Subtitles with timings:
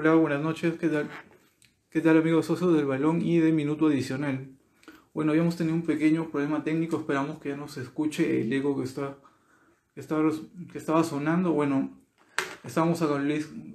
[0.00, 0.78] Hola, buenas noches.
[0.78, 1.10] ¿Qué tal?
[1.90, 4.48] ¿Qué tal amigos socios del balón y de minuto adicional?
[5.12, 8.76] Bueno, habíamos tenido un pequeño problema técnico, esperamos que ya no se escuche el eco
[8.76, 9.16] que, está,
[9.96, 10.00] que,
[10.78, 11.50] estaba, sonando.
[11.50, 11.98] Bueno,
[12.62, 13.02] estábamos,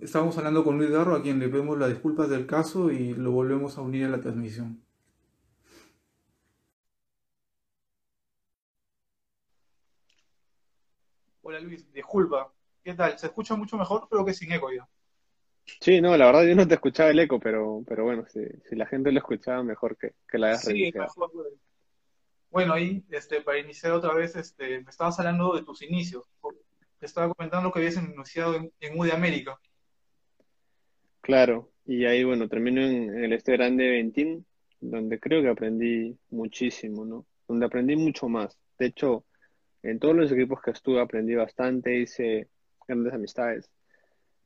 [0.02, 3.32] estábamos hablando con Luis Garro, a quien le pedimos las disculpas del caso y lo
[3.32, 4.82] volvemos a unir a la transmisión.
[11.42, 12.54] Hola Luis, disculpa.
[12.82, 13.20] ¿Qué tal?
[13.20, 14.08] ¿Se escucha mucho mejor?
[14.10, 14.88] Creo que sin eco ya.
[15.66, 18.76] Sí, no, la verdad yo no te escuchaba el eco, pero, pero bueno, si, si
[18.76, 21.32] la gente lo escuchaba, mejor que, que la hayas Sí, mejor.
[22.50, 26.24] Bueno, ahí, este, para iniciar otra vez, este, me estabas hablando de tus inicios.
[27.00, 29.60] Te estaba comentando que habías iniciado en, en U de América.
[31.22, 34.46] Claro, y ahí, bueno, termino en, el este grande Ventín,
[34.80, 37.26] donde creo que aprendí muchísimo, ¿no?
[37.48, 38.58] Donde aprendí mucho más.
[38.78, 39.26] De hecho,
[39.82, 42.50] en todos los equipos que estuve aprendí bastante, hice
[42.88, 43.70] grandes amistades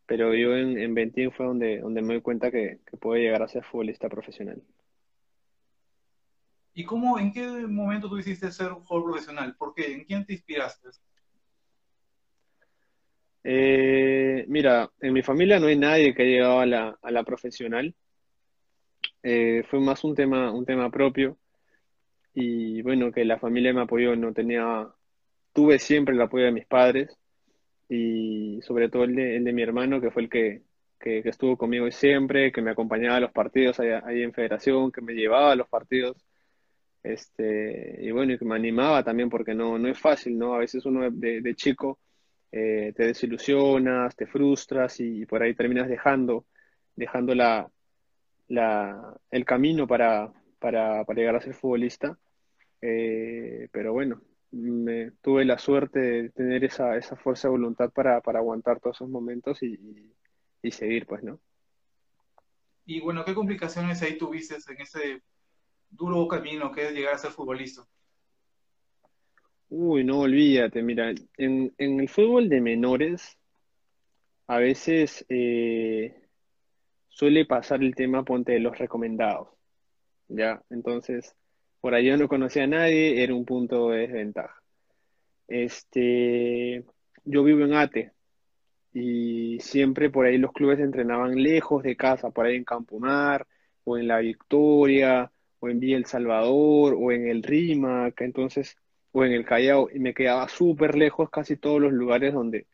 [0.07, 3.43] pero yo en, en Ventín fue donde, donde me doy cuenta que, que puedo llegar
[3.43, 4.63] a ser futbolista profesional.
[6.73, 9.55] ¿Y cómo, en qué momento tú hiciste ser un jugador profesional?
[9.57, 9.93] ¿Por qué?
[9.93, 10.89] ¿En quién te inspiraste?
[13.43, 17.23] Eh, mira, en mi familia no hay nadie que haya llegado a la, a la
[17.23, 17.93] profesional.
[19.23, 21.37] Eh, fue más un tema, un tema propio.
[22.33, 24.87] Y bueno, que la familia me apoyó, no tenía,
[25.53, 27.17] tuve siempre el apoyo de mis padres
[27.89, 30.63] y sobre todo el de, el de mi hermano, que fue el que,
[30.99, 35.13] que, estuvo conmigo siempre, que me acompañaba a los partidos ahí, en Federación, que me
[35.13, 36.25] llevaba a los partidos.
[37.03, 40.55] Este, y bueno, y que me animaba también porque no, no es fácil, ¿no?
[40.55, 41.99] A veces uno de, de chico
[42.51, 46.45] eh, te desilusionas, te frustras y, por ahí terminas dejando,
[46.95, 47.69] dejando la,
[48.47, 52.17] la, el camino para, para, para llegar a ser futbolista.
[52.81, 58.21] Eh, pero bueno, me tuve la suerte de tener esa, esa fuerza de voluntad para,
[58.21, 60.13] para aguantar todos esos momentos y,
[60.61, 61.39] y, seguir, pues, ¿no?
[62.85, 65.21] Y bueno, ¿qué complicaciones ahí tuviste en ese
[65.89, 67.85] duro camino que es llegar a ser futbolista?
[69.69, 73.37] Uy, no, olvídate, mira, en, en el fútbol de menores
[74.47, 76.15] a veces eh,
[77.09, 79.49] suele pasar el tema, ponte, de los recomendados,
[80.29, 80.63] ¿ya?
[80.69, 81.35] Entonces
[81.87, 84.61] por yo no conocía a nadie, era un punto de desventaja.
[85.47, 86.83] Este,
[87.23, 88.11] yo vivo en Ate
[88.91, 93.47] y siempre por ahí los clubes entrenaban lejos de casa, por ahí en Campomar
[93.85, 95.31] o en La Victoria
[95.61, 98.75] o en Villa El Salvador o en el Rímac, entonces
[99.13, 102.67] o en el Callao y me quedaba súper lejos casi todos los lugares donde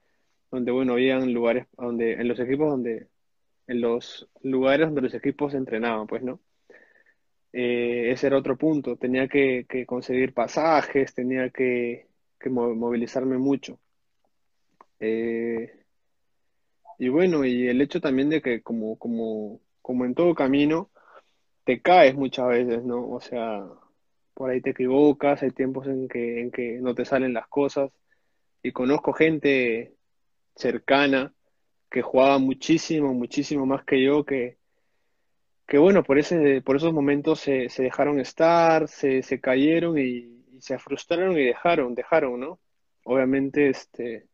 [0.49, 3.09] donde bueno, habían lugares donde en los equipos donde
[3.67, 6.39] en los lugares donde los equipos entrenaban, pues, ¿no?
[7.53, 8.97] Eh, ese era otro punto.
[8.97, 12.07] Tenía que, conseguir pasajes, tenía que,
[12.49, 13.79] movilizarme mucho.
[14.99, 15.71] Eh,
[16.99, 20.91] y bueno, y el hecho también de que como, como, como en todo camino,
[21.65, 23.09] te caes muchas veces, ¿no?
[23.09, 23.65] O sea,
[24.33, 27.91] por ahí te equivocas, hay tiempos en que, en que no te salen las cosas.
[28.63, 29.95] Y conozco gente
[30.55, 31.33] cercana
[31.91, 34.57] que jugaba muchísimo, muchísimo más que yo, que,
[35.67, 40.59] que bueno, por, ese, por esos momentos se, se dejaron estar, se, se cayeron y,
[40.59, 42.59] se frustraron y dejaron, dejaron, ¿no?
[43.03, 44.27] Obviamente, este,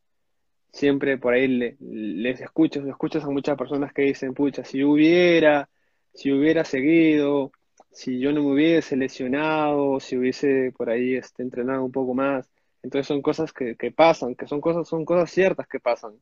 [0.71, 1.47] siempre por ahí
[1.79, 5.69] les escuchas, escuchas a muchas personas que dicen, pucha, si hubiera,
[6.13, 7.51] si hubiera seguido,
[7.91, 12.49] si yo no me hubiese lesionado, si hubiese por ahí este, entrenado un poco más.
[12.83, 16.13] Entonces son cosas que, que pasan, que son cosas, son cosas ciertas que pasan.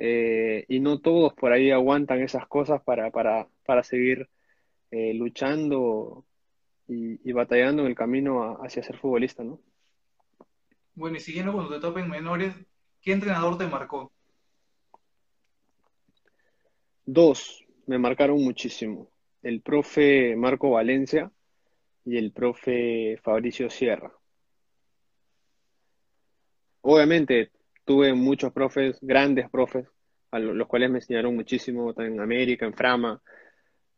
[0.00, 4.28] Eh, y no todos por ahí aguantan esas cosas para, para, para seguir
[4.92, 6.24] eh, luchando
[6.86, 9.60] y, batallando en el camino hacia ser futbolista, ¿no?
[10.94, 12.54] Bueno, y siguiendo cuando te topen menores,
[13.02, 14.12] ¿qué entrenador te marcó?
[17.04, 19.10] Dos, me marcaron muchísimo.
[19.42, 21.30] El profe Marco Valencia
[22.04, 24.12] y el profe Fabricio Sierra.
[26.80, 27.50] Obviamente
[27.88, 29.88] tuve muchos profes, grandes profes,
[30.30, 33.22] a los cuales me enseñaron muchísimo, en América, en Frama,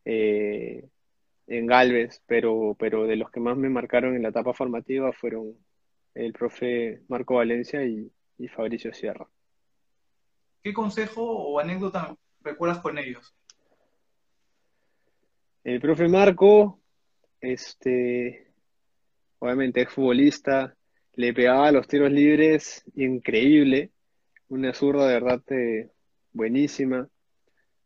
[0.04, 0.88] eh,
[1.48, 5.56] en Galvez, pero, pero de los que más me marcaron en la etapa formativa fueron
[6.14, 9.26] el profe Marco Valencia y, y Fabricio Sierra.
[10.62, 13.34] ¿Qué consejo o anécdota recuerdas con ellos?
[15.64, 16.78] El profe Marco,
[17.40, 18.52] este,
[19.40, 20.76] obviamente es futbolista,
[21.20, 23.90] le pegaba los tiros libres increíble,
[24.48, 25.90] una zurda de verdad eh,
[26.32, 27.08] buenísima,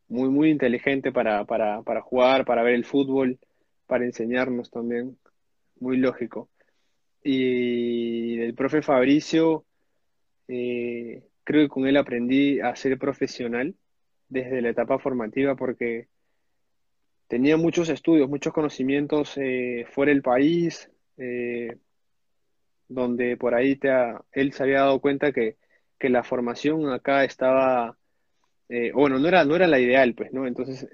[0.08, 3.38] muy, muy inteligente para, para, para jugar, para ver el fútbol,
[3.86, 5.19] para enseñarnos también,
[5.81, 6.48] muy lógico.
[7.25, 9.64] Y el profe Fabricio,
[10.46, 13.75] eh, creo que con él aprendí a ser profesional,
[14.28, 16.06] desde la etapa formativa porque
[17.28, 20.88] tenía muchos estudios, muchos conocimientos eh, fuera del país,
[22.88, 23.90] donde por ahí te
[24.32, 25.56] él se había dado cuenta que,
[25.98, 27.96] que la formación acá estaba,
[28.69, 30.46] eh, bueno, no era, no era la ideal, pues, ¿no?
[30.46, 30.88] Entonces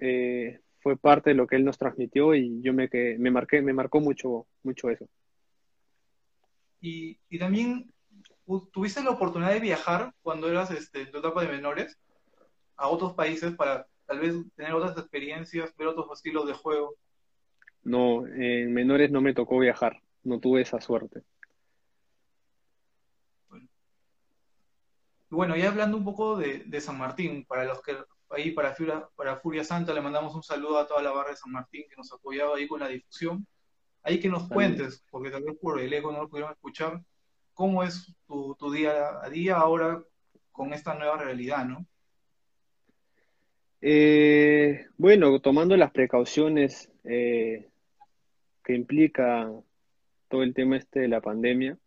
[0.80, 3.72] fue parte de lo que él nos transmitió y yo me, que, me, marqué, me
[3.72, 5.06] marcó mucho, mucho eso.
[6.80, 7.92] Y, y también
[8.72, 11.98] tuviste la oportunidad de viajar cuando eras este, en tu etapa de menores
[12.76, 16.94] a otros países para tal vez tener otras experiencias, ver otros estilos de juego.
[17.82, 21.22] No, en menores no me tocó viajar, no tuve esa suerte.
[25.30, 27.96] Bueno ya hablando un poco de, de, San Martín, para los que
[28.30, 31.36] ahí para Furia, para Furia Santa le mandamos un saludo a toda la barra de
[31.36, 33.46] San Martín que nos apoyaba ahí con la difusión.
[34.02, 37.02] Ahí que nos cuentes, porque tal vez por el eco no lo pudieron escuchar,
[37.52, 40.02] cómo es tu, tu día a día ahora
[40.52, 41.86] con esta nueva realidad, ¿no?
[43.82, 47.68] Eh, bueno, tomando las precauciones eh,
[48.62, 49.50] que implica
[50.28, 51.78] todo el tema este de la pandemia,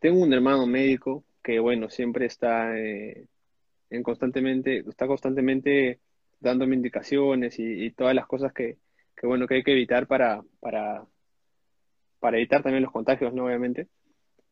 [0.00, 3.28] tengo un hermano médico que, bueno, siempre está eh,
[3.90, 6.00] en constantemente, está constantemente
[6.40, 8.78] dándome indicaciones y, todas las cosas que,
[9.16, 11.06] que, bueno, que hay que evitar para, para,
[12.18, 13.44] para evitar también los contagios, ¿no?
[13.46, 13.86] Obviamente.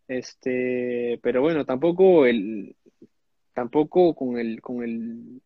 [0.06, 2.76] Este, pero bueno, tampoco el,
[3.54, 5.42] tampoco con el, con el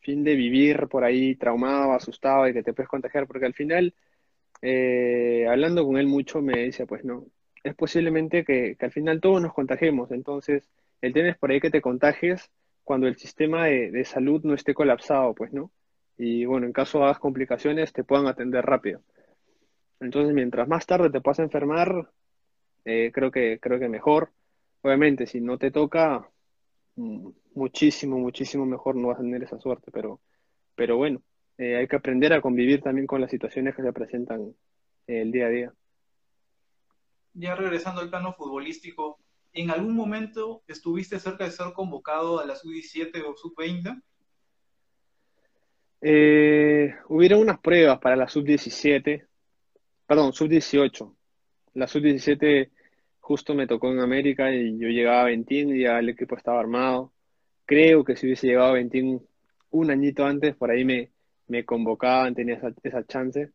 [0.00, 3.92] fin de vivir por ahí traumado, asustado y que te puedes contagiar, porque al final,
[4.62, 7.26] eh, hablando con él mucho, me decía, pues no,
[7.64, 10.68] es posiblemente que, al final todos nos contagiemos, entonces
[11.02, 12.50] el tema es por ahí que te contagies
[12.84, 15.70] cuando el sistema de, salud no esté colapsado, pues no,
[16.16, 19.02] y bueno, en caso hagas complicaciones te puedan atender rápido.
[20.00, 22.10] Entonces, mientras más tarde te puedas enfermar,
[22.84, 24.32] eh, creo que, creo que mejor.
[24.82, 26.28] Obviamente, si no te toca,
[26.96, 30.20] mm, muchísimo, muchísimo mejor no vas a tener esa suerte, pero,
[30.74, 31.22] pero bueno,
[31.58, 34.54] eh, hay que aprender a convivir también con las situaciones que se presentan
[35.06, 35.72] el día a día.
[37.34, 39.18] Ya regresando al plano futbolístico,
[39.52, 44.02] ¿en algún momento estuviste cerca de ser convocado a la sub-17 o sub-20?
[46.00, 49.26] Eh, hubieron unas pruebas para la sub-17,
[50.06, 51.14] perdón, sub-18.
[51.74, 52.70] La sub-17
[53.20, 56.60] justo me tocó en América y yo llegaba a 20 y ya el equipo estaba
[56.60, 57.12] armado.
[57.64, 59.22] Creo que si hubiese llegado a 21
[59.70, 61.10] un añito antes, por ahí me,
[61.46, 63.50] me convocaban, tenía esa, esa chance.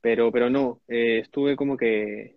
[0.00, 2.36] Pero, pero no, eh, estuve como que,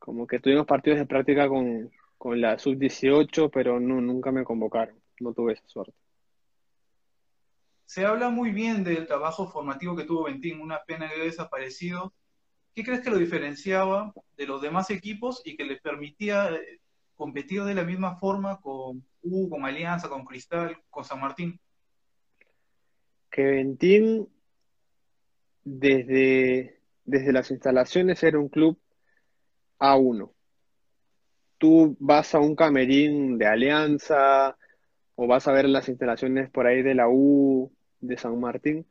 [0.00, 4.98] como que tuvimos partidos de práctica con, con la sub-18, pero no, nunca me convocaron,
[5.20, 5.94] no tuve esa suerte.
[7.84, 12.14] Se habla muy bien del trabajo formativo que tuvo Ventín, una pena que haya desaparecido.
[12.74, 16.80] ¿Qué crees que lo diferenciaba de los demás equipos y que le permitía eh,
[17.14, 21.60] competir de la misma forma con U, con Alianza, con Cristal, con San Martín?
[23.30, 24.28] Que Ventín,
[25.62, 28.78] desde, desde las instalaciones, era un club
[29.80, 30.30] A1.
[31.58, 34.56] Tú vas a un camerín de Alianza
[35.16, 38.86] o vas a ver las instalaciones por ahí de la U, de San Martín,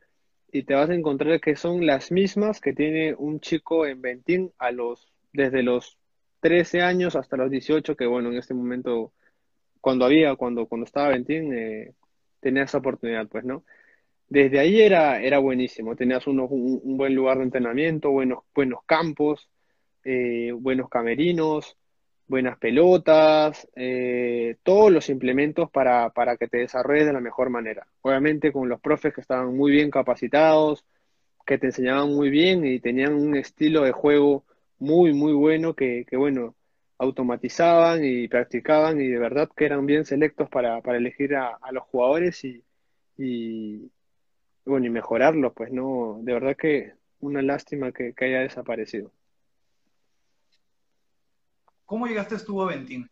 [0.51, 4.51] y te vas a encontrar que son las mismas que tiene un chico en Ventín
[4.57, 5.97] a los, desde los
[6.41, 9.13] 13 años hasta los 18, que bueno, en este momento,
[9.81, 11.93] cuando había, cuando, cuando estaba Ventín, eh,
[12.39, 13.63] tenía esa oportunidad, pues, ¿no?
[14.27, 16.37] Desde ahí era, era buenísimo, tenías un,
[16.97, 19.49] buen lugar de entrenamiento, buenos, buenos campos,
[20.03, 21.77] eh, buenos camerinos,
[22.27, 27.87] buenas pelotas, eh, todos los implementos para, para que te desarrolles de la mejor manera.
[28.01, 30.85] Obviamente con los profes que estaban muy bien capacitados,
[31.45, 34.45] que te enseñaban muy bien y tenían un estilo de juego
[34.77, 36.55] muy, muy bueno que, bueno,
[36.99, 41.83] automatizaban y practicaban y de verdad que eran bien selectos para, para elegir a, los
[41.85, 42.63] jugadores y,
[44.65, 49.11] bueno, y mejorarlos, pues no, de verdad que una lástima que, haya desaparecido.
[51.89, 53.09] ¿Cómo llegaste tú a Ventín?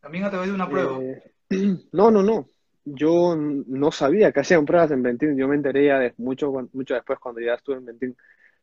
[0.00, 0.96] ¿También a través de una prueba?
[1.02, 1.34] Eh,
[1.92, 2.46] no, no, no.
[2.84, 5.36] Yo no sabía que hacían pruebas en Ventín.
[5.36, 8.16] Yo me enteré ya de mucho, mucho después cuando ya estuve en Ventín.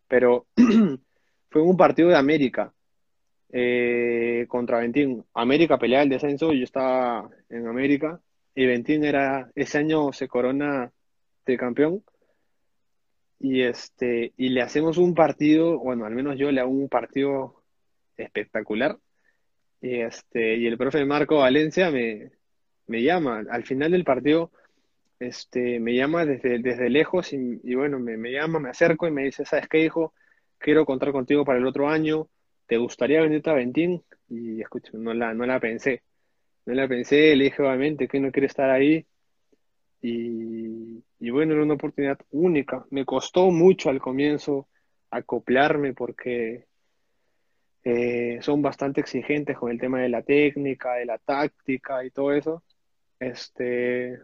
[0.07, 0.47] Pero
[1.49, 2.71] fue un partido de América
[3.51, 5.25] eh, contra Ventín.
[5.33, 8.21] América peleaba el descenso y yo estaba en América.
[8.55, 10.89] Y Ventín era, ese año se corona
[11.45, 12.01] de campeón.
[13.41, 17.64] Y este, y le hacemos un partido, bueno, al menos yo le hago un partido
[18.17, 18.97] espectacular.
[19.81, 22.31] Y este, y el profe Marco Valencia me,
[22.87, 23.43] me llama.
[23.49, 24.51] Al final del partido,
[25.19, 29.23] este, me llama desde, desde lejos y, bueno, me, me, llama, me acerco y me
[29.23, 30.13] dice, ¿sabes qué, hijo?
[30.57, 32.27] quiero contar contigo para el otro año,
[32.65, 34.03] ¿te gustaría venirte a Ventín?
[34.29, 36.01] Y escucha, no la, no la pensé,
[36.65, 39.05] no la pensé, le dije obviamente que no quiere estar ahí.
[40.01, 42.85] y, y bueno, era una oportunidad única.
[42.91, 44.67] Me costó mucho al comienzo
[45.09, 46.65] acoplarme porque
[47.87, 52.33] eh, son bastante exigentes con el tema de la técnica, de la táctica y todo
[52.33, 52.63] eso.
[53.19, 54.19] Este,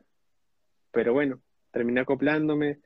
[0.89, 1.39] pero bueno,
[1.69, 2.79] terminé acoplándome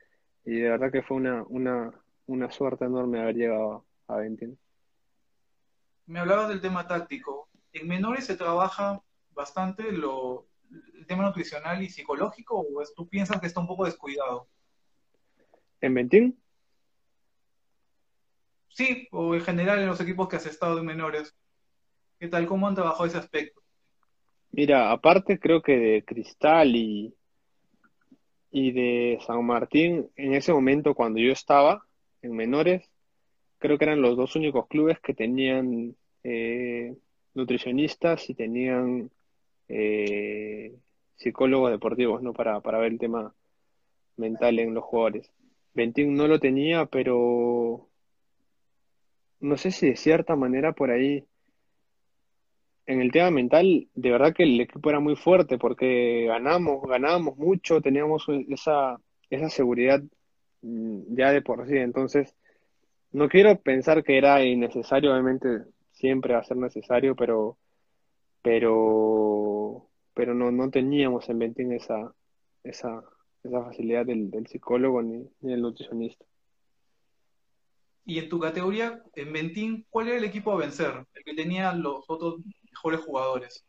[0.44, 1.92] y de verdad que fue una, una,
[2.26, 4.60] una suerte enorme haber llegado a Ventin.
[6.08, 7.48] Me hablabas del tema táctico.
[7.72, 9.02] ¿En menores se trabaja
[9.32, 10.46] bastante lo,
[10.94, 14.50] el tema nutricional y psicológico o tú piensas que está un poco descuidado?
[15.80, 16.38] ¿En Ventin?
[18.76, 21.34] Sí, o en general en los equipos que has estado en menores.
[22.20, 22.46] ¿Qué tal?
[22.46, 23.62] ¿Cómo han trabajado ese aspecto?
[24.52, 27.16] Mira, aparte creo que de Cristal y,
[28.52, 31.86] y de San Martín, en ese momento cuando yo estaba
[32.22, 32.86] en menores,
[33.60, 36.98] creo que eran los dos únicos clubes que tenían eh,
[37.34, 39.10] nutricionistas y tenían
[39.70, 40.76] eh,
[41.16, 42.34] psicólogos deportivos, ¿no?
[42.34, 43.34] Para, para ver el tema
[44.18, 45.32] mental en los jugadores.
[45.74, 47.88] Ventín no lo tenía, pero
[49.46, 51.26] no sé si de cierta manera por ahí,
[52.88, 57.38] en el tema mental, de verdad que el equipo era muy fuerte porque ganamos, ganábamos
[57.38, 59.00] mucho, teníamos esa,
[59.30, 60.02] esa seguridad
[60.62, 61.78] mm, ya de por sí.
[61.78, 62.36] Entonces,
[63.12, 65.48] no quiero pensar que era innecesario, obviamente
[65.92, 67.58] siempre va a ser necesario, pero,
[68.42, 72.14] pero, pero no, no teníamos en Ventín esa,
[72.64, 73.04] esa,
[73.44, 76.26] esa facilidad del, del psicólogo ni, ni del nutricionista.
[78.06, 81.06] Y en tu categoría, en Ventín, ¿cuál era el equipo a vencer?
[81.14, 82.36] El que tenía los otros
[82.72, 83.66] mejores jugadores.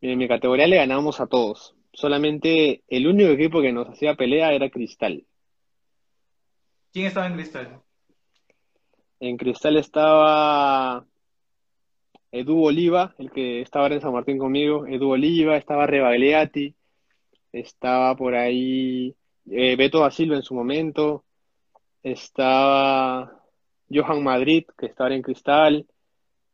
[0.00, 1.74] En mi categoría le ganábamos a todos.
[1.92, 5.24] Solamente el único equipo que nos hacía pelea era Cristal.
[6.92, 7.80] ¿Quién estaba en Cristal?
[9.20, 11.06] En Cristal estaba
[12.30, 14.86] Edu Oliva, el que estaba en San Martín conmigo.
[14.86, 16.74] Edu Oliva, estaba Rebagliati,
[17.52, 19.16] estaba por ahí
[19.50, 21.24] eh, Beto da Silva en su momento,
[22.04, 23.42] estaba
[23.90, 25.86] Johan Madrid, que estaba en Cristal,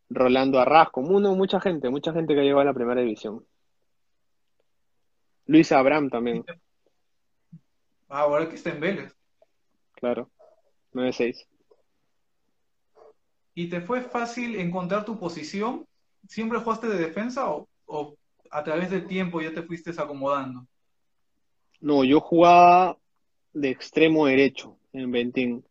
[0.09, 3.45] Rolando Arrasco, uno, mucha gente, mucha gente que llegó a la primera división.
[5.47, 6.45] Luis Abraham también.
[8.09, 9.14] Ah, ahora que está en Vélez.
[9.95, 10.30] Claro,
[10.92, 11.47] 9-6.
[13.54, 15.85] ¿Y te fue fácil encontrar tu posición?
[16.28, 18.14] ¿Siempre jugaste de defensa o, o
[18.50, 20.66] a través del tiempo ya te fuiste acomodando?
[21.80, 22.97] No, yo jugaba
[23.52, 25.64] de extremo derecho en Ventín.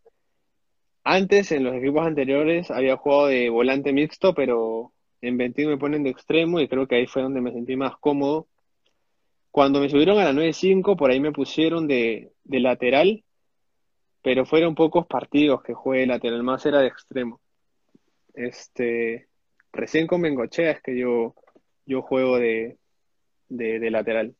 [1.03, 6.03] Antes, en los equipos anteriores, había jugado de volante mixto, pero en Ventín me ponen
[6.03, 8.47] de extremo y creo que ahí fue donde me sentí más cómodo.
[9.51, 13.23] Cuando me subieron a la 9-5, por ahí me pusieron de, de lateral,
[14.21, 17.41] pero fueron pocos partidos que jugué de lateral, más era de extremo.
[18.33, 19.27] Este,
[19.71, 21.33] recién con Bengochea es que yo,
[21.85, 22.77] yo juego de,
[23.47, 24.35] de lateral.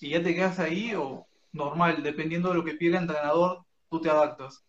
[0.00, 4.00] ¿Y ya te quedas ahí o normal, dependiendo de lo que pide el entrenador, tú
[4.00, 4.64] te adaptas?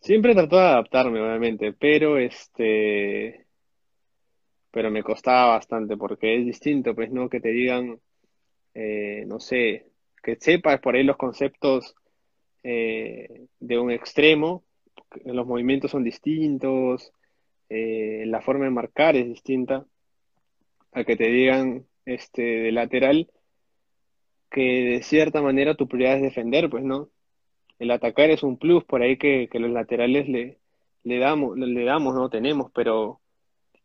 [0.00, 3.46] Siempre trato de adaptarme, obviamente, pero este,
[4.70, 7.28] pero me costaba bastante porque es distinto, pues, ¿no?
[7.28, 7.98] Que te digan,
[8.74, 9.86] eh, no sé,
[10.22, 11.94] que sepas por ahí los conceptos
[12.62, 14.64] eh, de un extremo,
[15.24, 17.12] los movimientos son distintos,
[17.68, 19.84] eh, la forma de marcar es distinta,
[20.92, 23.28] a que te digan, este, de lateral,
[24.50, 27.10] que de cierta manera tu prioridad es defender, pues, ¿no?
[27.78, 30.58] El atacar es un plus por ahí que, los laterales le,
[31.04, 33.20] le damos, le damos, no tenemos, pero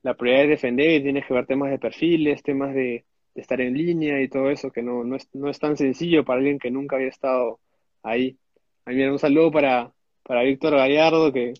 [0.03, 3.05] la prioridad es defender y tienes que ver temas de perfiles, temas de,
[3.35, 6.25] de estar en línea y todo eso, que no, no, es, no es tan sencillo
[6.25, 7.59] para alguien que nunca había estado
[8.03, 8.37] ahí.
[8.85, 9.93] A mí un saludo para,
[10.23, 11.53] para Víctor Gallardo, que,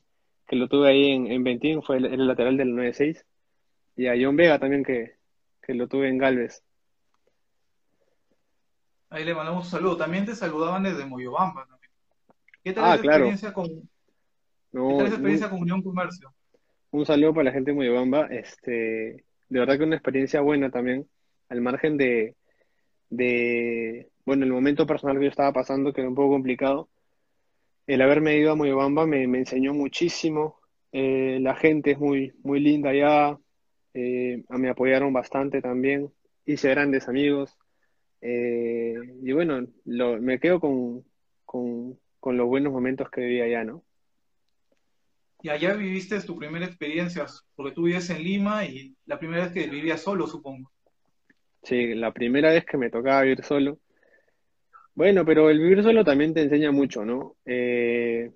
[0.48, 3.24] que lo tuve ahí en, en Ventín, fue el, el lateral del 9-6,
[3.96, 5.14] y a John Vega también, que,
[5.62, 6.64] que lo tuve en Galvez.
[9.14, 9.98] Ahí le mandamos un saludo.
[9.98, 11.66] También te saludaban desde Moyobamba.
[11.68, 11.92] también.
[12.64, 13.30] ¿Qué tal Ah, esa claro.
[13.30, 13.82] experiencia con, qué
[14.72, 16.34] No, tal esa un, experiencia con Unión Comercio?
[16.92, 18.28] un saludo para la gente de Moyobamba.
[18.28, 21.08] Este, de verdad que una experiencia buena también,
[21.50, 22.36] al margen de,
[23.10, 26.90] de, bueno, el momento personal que yo estaba pasando, que era un poco complicado.
[27.88, 30.60] El haberme ido a Moyobamba me, me enseñó muchísimo.
[30.92, 33.38] Eh, la gente es muy, muy linda allá.
[33.94, 36.12] Eh, me apoyaron bastante también.
[36.46, 37.58] Hice grandes amigos.
[38.26, 41.04] Eh, y bueno, lo- me quedo con,
[41.46, 43.84] con, con los buenos momentos que viví allá, ¿no?
[45.42, 47.26] Y allá viviste tu primera experiencia,
[47.56, 50.72] porque tú vives en Lima y la primera vez que vivías solo, supongo.
[51.64, 53.80] Sí, la primera vez que me tocaba vivir solo.
[54.96, 57.36] Bueno, pero el vivir solo también te enseña mucho, ¿no?
[57.46, 58.32] Eh,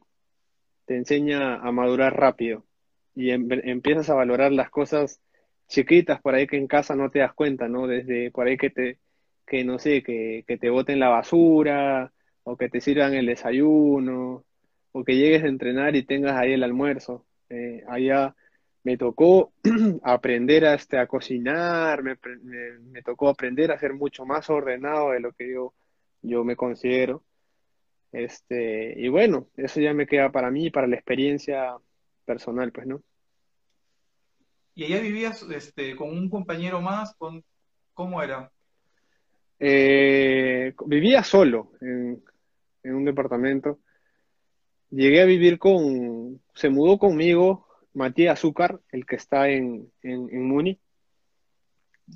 [0.86, 2.66] te enseña a madurar rápido
[3.16, 5.22] y em- empiezas a valorar las cosas
[5.68, 7.88] chiquitas por ahí que en casa no te das cuenta, ¿no?
[7.88, 9.00] Desde por ahí que te,
[9.48, 12.12] que no sé, que, que te boten la basura,
[12.44, 14.46] o que te sirvan el desayuno,
[14.92, 17.26] o que llegues a entrenar y tengas ahí el almuerzo.
[17.50, 18.36] Eh, allá
[18.84, 19.54] me tocó
[20.04, 25.12] aprender a, este, a cocinar, me, me, me, tocó aprender a ser mucho más ordenado
[25.12, 25.74] de lo que yo,
[26.22, 27.24] yo me considero.
[28.12, 31.76] Este, y bueno, eso ya me queda para mí, para la experiencia
[32.26, 33.02] personal, pues, ¿no?
[34.74, 37.14] ¿Y allá vivías este, con un compañero más?
[37.16, 37.44] Con,
[37.94, 38.52] ¿Cómo era?
[39.60, 42.24] Eh, vivía solo en,
[42.84, 43.80] en, un departamento.
[44.90, 50.48] Llegué a vivir con, se mudó conmigo Matías Azúcar, el que está en, en, en
[50.48, 50.80] Muni.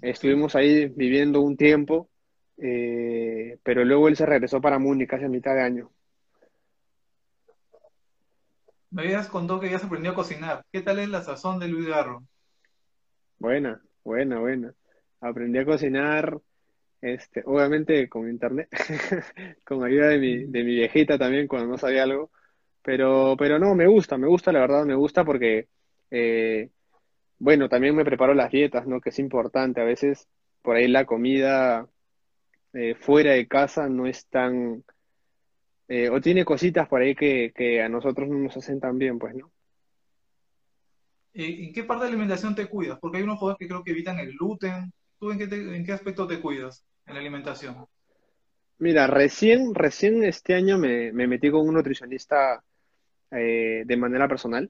[0.02, 2.10] Estuvimos ahí viviendo un tiempo,
[2.58, 5.92] eh, pero luego él se regresó para Muni casi a mitad de año.
[8.92, 10.66] Me habías contado que habías aprendido a cocinar.
[10.72, 12.24] ¿Qué tal es la sazón de Luis Garro?
[13.40, 14.74] Buena, buena, buena.
[15.22, 16.40] Aprendí a cocinar,
[17.01, 18.70] este, obviamente con internet,
[19.65, 22.31] con ayuda de mi, de mi viejita también cuando no sabía algo.
[22.84, 25.67] Pero, pero no, me gusta, me gusta, la verdad, me gusta porque,
[26.12, 26.70] eh,
[27.39, 29.01] bueno, también me preparo las dietas, ¿no?
[29.01, 29.81] Que es importante.
[29.81, 30.27] A veces
[30.62, 31.88] por ahí la comida
[32.74, 34.84] eh, fuera de casa no es tan,
[35.88, 39.20] eh, o tiene cositas por ahí que, que a nosotros no nos hacen tan bien,
[39.20, 39.51] pues, ¿no?
[41.34, 43.00] ¿En qué parte de la alimentación te cuidas?
[43.00, 44.91] Porque hay unos jugadores que creo que evitan el gluten.
[45.17, 47.86] ¿Tú en qué, te, en qué aspecto te cuidas en la alimentación?
[48.79, 52.63] Mira, recién, recién este año me, me metí con un nutricionista
[53.29, 54.70] eh, de manera personal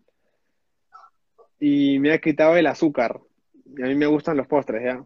[1.60, 3.22] y me ha quitado el azúcar.
[3.78, 5.06] Y a mí me gustan los postres, ya.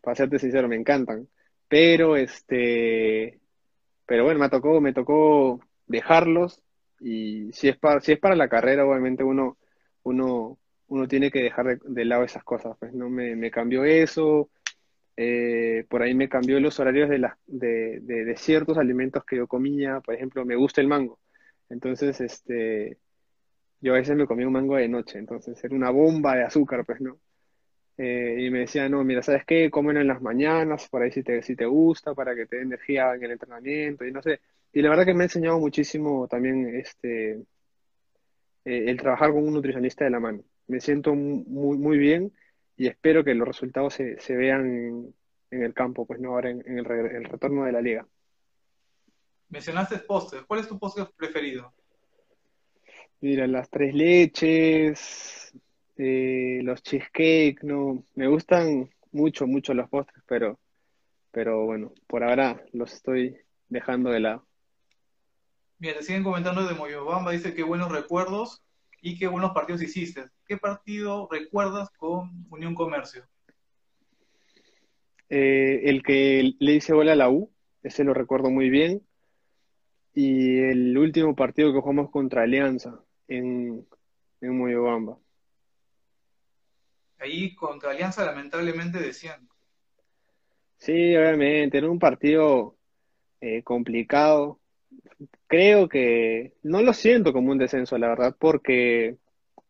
[0.00, 1.28] Para serte sincero, me encantan.
[1.68, 3.38] Pero este,
[4.10, 6.60] pero bueno, me tocó, me tocó dejarlos
[6.98, 9.56] y si es para, si es para la carrera, obviamente uno,
[10.02, 10.58] uno,
[10.88, 14.50] uno tiene que dejar de, de lado esas cosas, pues no me, me cambió eso,
[15.22, 19.46] eh, por ahí me cambió los horarios de, la, de, de, ciertos alimentos que yo
[19.46, 21.18] comía, por ejemplo, me gusta el mango,
[21.68, 22.96] entonces este,
[23.82, 26.86] yo a veces me comía un mango de noche, entonces era una bomba de azúcar,
[26.86, 27.18] pues no.
[27.98, 29.70] Eh, y me decía, no, mira, ¿sabes qué?
[29.70, 32.62] Cómelo en las mañanas, por ahí si te, si te gusta, para que te dé
[32.62, 34.40] energía en el entrenamiento, y no sé.
[34.72, 37.32] Y la verdad que me ha enseñado muchísimo también este,
[38.64, 42.32] eh, el trabajar con un nutricionista de la mano me siento muy, muy bien
[42.80, 45.14] y espero que los resultados se, se vean en,
[45.50, 48.06] en, el campo, pues no ahora en, en el, el, retorno de la liga.
[49.50, 51.74] Mencionaste postres, ¿cuál es tu postre preferido?
[53.20, 55.52] Mira, las tres leches,
[55.98, 60.58] eh, los cheesecake, no, me gustan mucho, mucho los postres, pero,
[61.32, 63.36] pero bueno, por ahora los estoy
[63.68, 64.46] dejando de lado.
[65.78, 68.62] Mira, te siguen comentando de Moyobamba, dice que buenos recuerdos
[69.02, 70.30] y qué buenos partidos hiciste.
[70.50, 73.24] ¿Qué partido recuerdas con Unión Comercio?
[75.28, 77.52] Eh, el que le hice bola a la U,
[77.84, 79.00] ese lo recuerdo muy bien.
[80.12, 83.86] Y el último partido que jugamos contra Alianza en,
[84.40, 85.18] en Moyobamba.
[87.20, 89.48] Ahí contra Alianza lamentablemente decían.
[90.78, 92.76] Sí, obviamente, era un partido
[93.40, 94.58] eh, complicado.
[95.46, 99.19] Creo que no lo siento como un descenso, la verdad, porque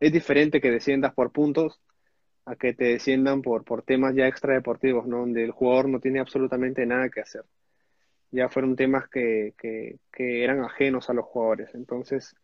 [0.00, 1.80] es diferente que desciendas por puntos
[2.46, 5.18] a que te desciendan por, por temas ya extradeportivos, ¿no?
[5.18, 7.44] Donde el jugador no tiene absolutamente nada que hacer.
[8.30, 9.98] Ya fueron temas que, que,
[10.44, 11.74] eran ajenos a los jugadores.
[11.74, 12.34] Entonces,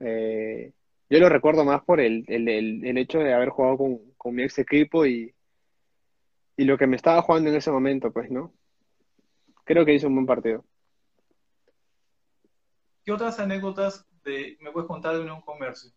[0.00, 0.72] eh,
[1.10, 4.34] yo lo recuerdo más por el, el, el, el hecho de haber jugado con, con,
[4.34, 5.34] mi ex equipo y,
[6.56, 8.54] y lo que me estaba jugando en ese momento, pues, ¿no?
[9.64, 10.64] Creo que hizo un buen partido.
[13.04, 15.90] ¿Qué otras anécdotas de, me puedes contar de Unión Comercio?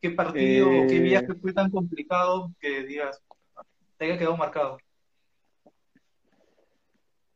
[0.00, 0.86] ¿Qué partido eh...
[0.88, 3.22] qué viaje fue tan complicado que digas,
[3.98, 4.78] te haya quedado marcado?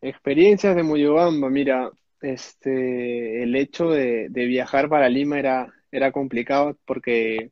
[0.00, 6.78] Experiencias de Moyobamba, mira, este, el hecho de, de, viajar para Lima era, era complicado
[6.86, 7.50] porque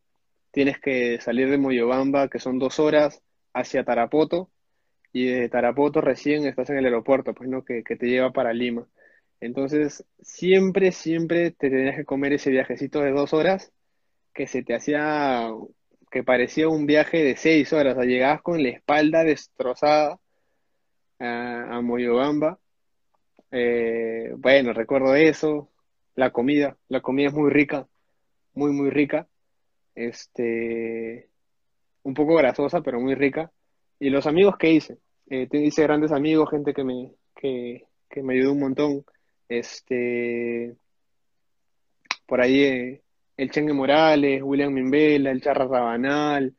[0.51, 3.23] tienes que salir de Moyobamba, que son dos horas,
[3.55, 4.51] hacia Tarapoto,
[5.13, 8.53] y de Tarapoto recién estás en el aeropuerto, pues no, que, que te lleva para
[8.53, 8.87] Lima.
[9.41, 13.73] Entonces, siempre, siempre te tenías que comer ese viajecito de dos horas
[14.35, 15.49] que se te hacía,
[16.11, 17.95] que parecía un viaje de seis horas.
[17.95, 20.19] O sea, llegabas con la espalda destrozada
[21.19, 22.59] a, a Moyobamba.
[23.51, 25.71] Eh, bueno, recuerdo eso.
[26.15, 27.87] La comida, la comida es muy rica,
[28.55, 29.29] muy, muy rica.
[29.95, 31.29] Este,
[32.03, 33.53] un poco grasosa, pero muy rica.
[33.99, 34.99] Y los amigos que hice,
[35.31, 39.05] eh, hice grandes amigos, gente que me, que, que me ayudó un montón.
[39.49, 40.75] Este,
[42.27, 43.02] por ahí eh,
[43.37, 46.55] el Chengue Morales, William Mimbela, el Charra Rabanal,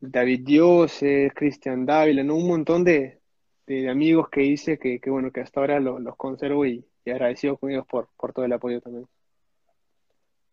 [0.00, 2.36] David Dioses, Cristian Dávila, ¿no?
[2.36, 3.20] un montón de,
[3.66, 7.56] de, amigos que hice que, que, bueno, que hasta ahora los, conservo y, y, agradecido
[7.56, 9.06] con ellos por, por todo el apoyo también.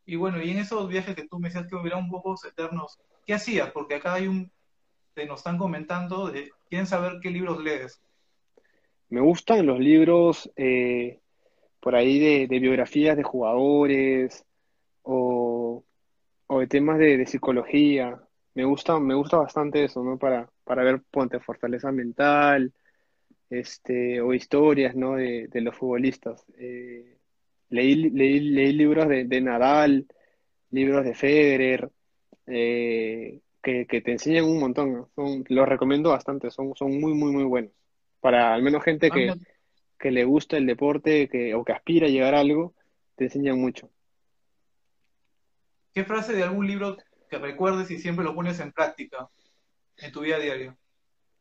[0.05, 2.97] Y bueno, y en esos viajes que tú me decías que hubieran un poco eternos,
[3.25, 3.71] ¿qué hacías?
[3.71, 4.51] Porque acá hay un,
[5.13, 8.01] te nos están comentando, de, quieren saber qué libros lees.
[9.09, 11.19] Me gustan los libros eh,
[11.79, 14.45] por ahí de, de, biografías de jugadores
[15.07, 15.85] o,
[16.47, 18.21] o de temas de, de, psicología.
[18.53, 20.17] Me gusta, me gusta bastante eso, ¿no?
[20.17, 22.73] Para, para ver, ponte, fortaleza mental,
[23.49, 25.15] este, o historias, ¿no?
[25.15, 26.43] De, de los futbolistas.
[26.57, 27.17] Eh,
[27.69, 30.07] leí, leí, leí, libros de, de, Nadal,
[30.71, 31.89] libros de Federer,
[32.47, 35.07] eh, que, que, te enseñan un montón.
[35.15, 37.71] Son, los recomiendo bastante, son, son muy, muy, muy buenos.
[38.19, 39.33] Para al menos gente que,
[39.97, 42.73] que le gusta el deporte que, o que aspira a llegar a algo,
[43.15, 43.89] te enseñan mucho.
[45.97, 46.95] ¿Qué frase de algún libro
[47.27, 49.27] que recuerdes y siempre lo pones en práctica
[49.97, 50.77] en tu vida diaria?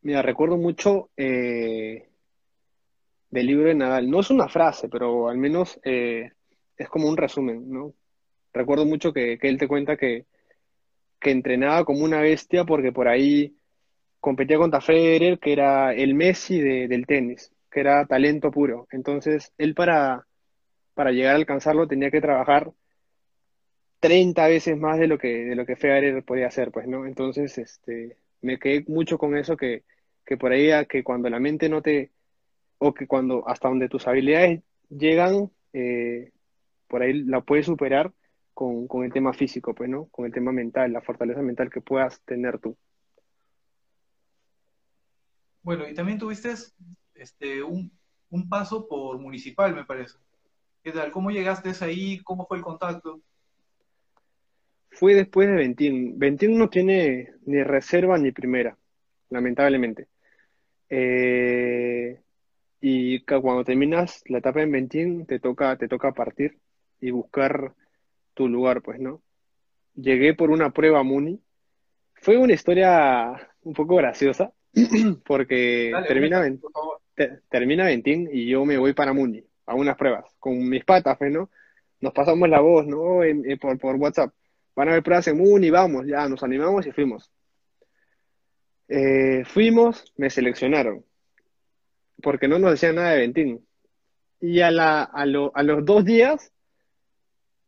[0.01, 2.09] Mira, recuerdo mucho eh,
[3.29, 4.09] del libro de Nadal.
[4.09, 6.31] No es una frase, pero al menos eh,
[6.75, 7.93] es como un resumen, ¿no?
[8.51, 10.25] Recuerdo mucho que, él te cuenta que,
[11.21, 13.55] entrenaba como una bestia porque por ahí
[14.19, 18.87] competía contra Federer, que era el Messi de, del tenis, que era talento puro.
[18.89, 20.25] Entonces, él para,
[20.95, 22.71] para llegar a alcanzarlo tenía que trabajar
[23.99, 27.05] 30 veces más de lo que, de lo que Federer podía hacer, pues, ¿no?
[27.05, 29.83] Entonces, este, me quedé mucho con eso que,
[30.25, 32.11] que por ahí, que cuando la mente no te,
[32.77, 36.31] o que cuando hasta donde tus habilidades llegan, eh,
[36.87, 38.13] por ahí la puedes superar
[38.53, 40.05] con, con, el tema físico, pues, ¿no?
[40.07, 42.77] Con el tema mental, la fortaleza mental que puedas tener tú.
[45.61, 46.53] Bueno, y también tuviste
[47.15, 47.91] este, un,
[48.29, 50.17] un paso por municipal, me parece.
[50.83, 51.11] ¿Qué tal?
[51.11, 52.19] ¿Cómo llegaste ahí?
[52.23, 53.21] ¿Cómo fue el contacto?
[54.99, 56.17] Fue después de Ventín.
[56.17, 58.75] Ventín no tiene ni reserva ni primera,
[59.29, 60.07] lamentablemente.
[60.89, 62.19] Eh,
[62.81, 66.57] y cuando terminas la etapa en Ventín, te toca, te toca partir
[66.99, 67.73] y buscar
[68.33, 69.21] tu lugar, pues, ¿no?
[69.93, 71.39] Llegué por una prueba Muni.
[72.15, 74.51] Fue una historia un poco graciosa,
[75.27, 76.43] porque termina,
[77.49, 81.31] termina Ventín y yo me voy para Muni, a unas pruebas, con mis patas, pues,
[81.31, 81.51] ¿no?
[82.01, 83.19] Nos pasamos la voz, ¿no?
[83.61, 84.33] por, por WhatsApp.
[84.77, 87.29] Van a haber pruebas en Muni, vamos, ya, nos animamos y fuimos.
[88.87, 91.03] Eh, fuimos, me seleccionaron
[92.21, 93.67] porque no nos decían nada de Ventín.
[94.39, 96.51] Y a, la, a, lo, a los dos días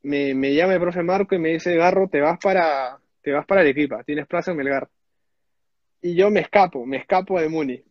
[0.03, 3.45] me, me, llama el profe Marco y me dice, Garro, te vas para, te vas
[3.45, 4.89] para Arequipa, tienes plaza en Melgar.
[6.01, 7.83] Y yo me escapo, me escapo de Muni,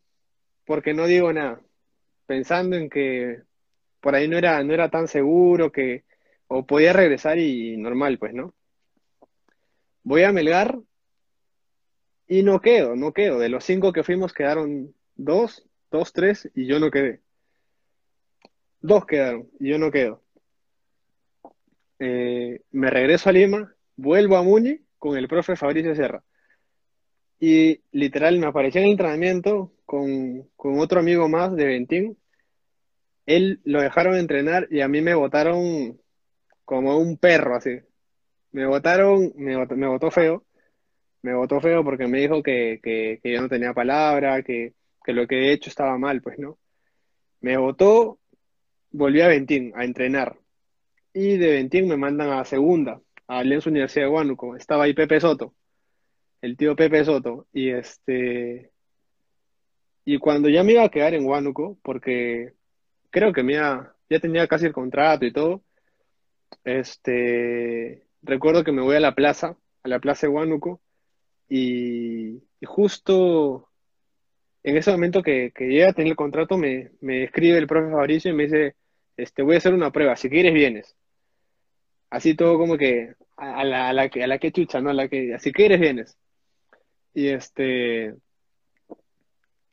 [0.65, 1.61] porque no digo nada,
[2.27, 3.43] pensando en que
[4.01, 6.05] por ahí no era, no era tan seguro que,
[6.47, 8.55] o podía regresar y normal, pues, ¿no?
[10.09, 10.79] Voy a Melgar
[12.27, 13.39] y no quedo, no quedo.
[13.39, 17.21] De los cinco que fuimos quedaron dos dos, tres, y yo no quedé.
[18.81, 20.23] Dos quedaron, y yo no quedo.
[21.99, 26.23] Eh, me regreso a Lima, vuelvo a Muni con el profe Fabricio Serra.
[27.39, 32.19] Y literal me apareció en el entrenamiento con, con otro amigo más de Ventín.
[33.27, 36.01] Él lo dejaron entrenar y a mí me votaron
[36.65, 37.81] como un perro así.
[38.53, 40.45] Me votaron, me, me votó feo.
[41.23, 45.13] Me votó feo porque me dijo que, que, que yo no tenía palabra, que, que
[45.13, 46.59] lo que he hecho estaba mal, pues no.
[47.41, 48.19] Me votó,
[48.91, 50.39] volví a Ventín a entrenar.
[51.13, 54.57] Y de Ventín me mandan a segunda, a Alianza Universidad de Huánuco.
[54.57, 55.55] Estaba ahí Pepe Soto,
[56.43, 57.47] el tío Pepe Soto.
[57.53, 58.71] Y este.
[60.05, 62.55] Y cuando ya me iba a quedar en Huánuco, porque
[63.11, 65.63] creo que me ya tenía casi el contrato y todo,
[66.65, 70.81] este, recuerdo que me voy a la plaza, a la plaza de Huánuco,
[71.49, 73.69] y, justo
[74.63, 77.91] en ese momento que, que llega a tener el contrato, me, me escribe el profe
[77.91, 78.75] Fabricio y me dice,
[79.17, 80.97] este, voy a hacer una prueba, si quieres vienes.
[82.11, 84.91] Así todo como que a la, a la, a la que chucha, ¿no?
[84.91, 86.19] A la que, si quieres vienes.
[87.15, 88.15] Y este,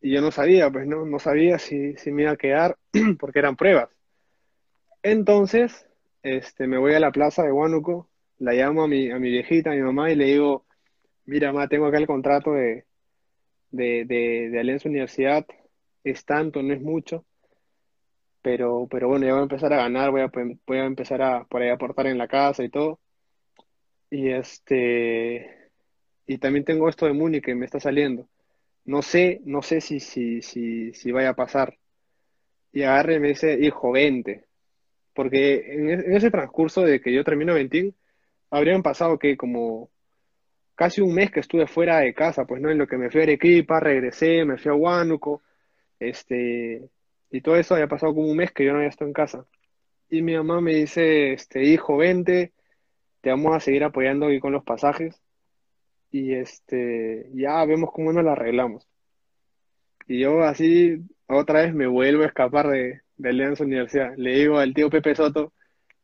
[0.02, 2.78] y yo no sabía, pues no, no sabía si, si me iba a quedar
[3.20, 3.90] porque eran pruebas.
[5.02, 5.88] Entonces,
[6.22, 8.08] este, me voy a la plaza de Huánuco,
[8.40, 10.66] la llamo a mi, a mi viejita, a mi mamá, y le digo,
[11.26, 12.86] mira, mamá, tengo acá el contrato de,
[13.72, 15.46] de, de, Alianza Universidad
[16.04, 17.26] es tanto, no es mucho,
[18.42, 20.32] pero, pero bueno, ya voy a empezar a ganar, voy a,
[20.68, 23.00] voy a empezar a por ahí aportar en la casa y todo.
[24.12, 25.72] Y este,
[26.28, 28.30] y también tengo esto de Muni que me está saliendo.
[28.86, 31.78] No sé, no sé si, si, si, si vaya a pasar.
[32.72, 34.46] Y agarre y me dice, hijo, vente.
[35.14, 37.96] Porque en, en ese transcurso de que yo termino Ventín,
[38.50, 39.90] habrían pasado que como
[40.76, 43.22] casi un mes que estuve fuera de casa, pues no, en lo que me fui
[43.22, 45.42] a Arequipa, regresé, me fui a Huánuco,
[46.00, 46.90] Este,
[47.32, 49.46] y todo eso había pasado como un mes que yo no había estado en casa.
[50.10, 52.54] Y mi mamá me dice, este, hijo, vente,
[53.22, 55.22] te vamos a seguir apoyando aquí con los pasajes.
[56.12, 58.88] Y este, ya vemos cómo nos la arreglamos.
[60.08, 64.14] Y yo así otra vez me vuelvo a escapar de, de Alianza Universidad.
[64.18, 65.54] Le digo al tío Pepe Soto,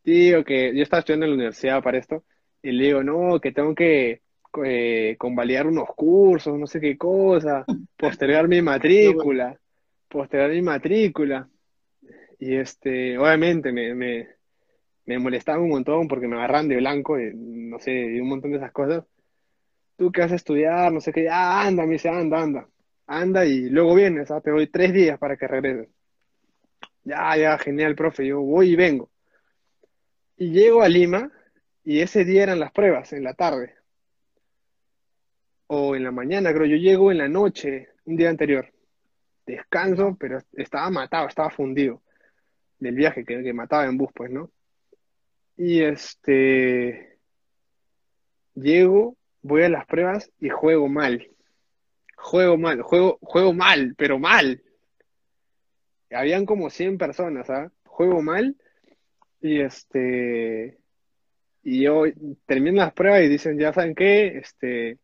[0.04, 2.24] tío, que yo estaba estudiando en la universidad para esto,
[2.62, 4.22] y le digo, no, que tengo que
[4.66, 7.66] eh, convalidar unos cursos, no sé qué cosa,
[7.98, 9.58] postergar mi matrícula,
[10.08, 11.48] postergar mi matrícula.
[12.40, 14.28] Y este, obviamente me, me,
[15.06, 18.52] me molestaba un montón porque me agarran de blanco, y, no sé, y un montón
[18.52, 19.06] de esas cosas.
[19.98, 22.68] Tú qué vas a estudiar, no sé qué, ah, anda, me dice, anda, anda,
[23.06, 24.42] anda y luego vienes, ¿ah?
[24.42, 25.90] te doy tres días para que regreses.
[27.04, 29.11] Ya, ya, genial, profe, yo voy y vengo.
[30.42, 31.32] Y llego a Lima
[31.84, 33.76] y ese día eran las pruebas, en la tarde.
[35.68, 36.66] O en la mañana, creo.
[36.66, 38.74] Yo llego en la noche, un día anterior.
[39.46, 42.02] Descanso, pero estaba matado, estaba fundido
[42.80, 44.50] del viaje que, que mataba en bus, pues, ¿no?
[45.58, 47.20] Y este,
[48.56, 51.30] llego, voy a las pruebas y juego mal.
[52.16, 54.64] Juego mal, juego, juego mal, pero mal.
[56.10, 57.72] Habían como 100 personas, ¿ah?
[57.86, 58.58] Juego mal
[59.42, 60.78] y este,
[61.64, 62.04] y yo
[62.46, 64.98] termino las pruebas y dicen, ya saben qué, este,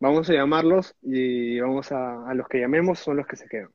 [0.00, 3.70] vamos a llamarlos y vamos a, a los que llamemos son los que se quedan.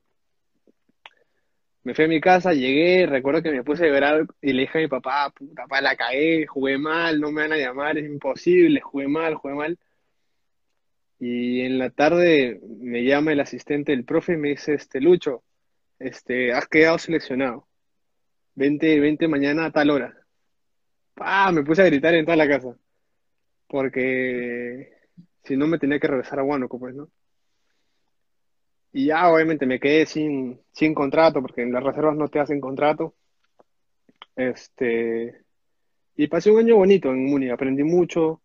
[1.84, 4.78] Me fui a mi casa, llegué, recuerdo que me puse a llorar y le dije
[4.78, 8.04] a mi papá, puta, papá, la cagué, jugué mal, no me van a llamar, es
[8.04, 9.78] imposible, jugué mal, jugué mal.
[11.18, 15.42] Y en la tarde me llama el asistente del profe y me dice, este, Lucho,
[15.98, 17.67] este, has quedado seleccionado.
[18.58, 20.12] Vente, vente mañana a tal hora.
[21.14, 21.52] ¡Pah!
[21.52, 22.76] Me puse a gritar en toda la casa.
[23.68, 24.90] Porque
[25.44, 27.08] si no me tenía que regresar a Huánuco, pues, ¿no?
[28.92, 32.60] Y ya obviamente me quedé sin, sin contrato, porque en las reservas no te hacen
[32.60, 33.14] contrato.
[34.34, 35.40] Este,
[36.16, 38.42] y pasé un año bonito en Muni, aprendí mucho.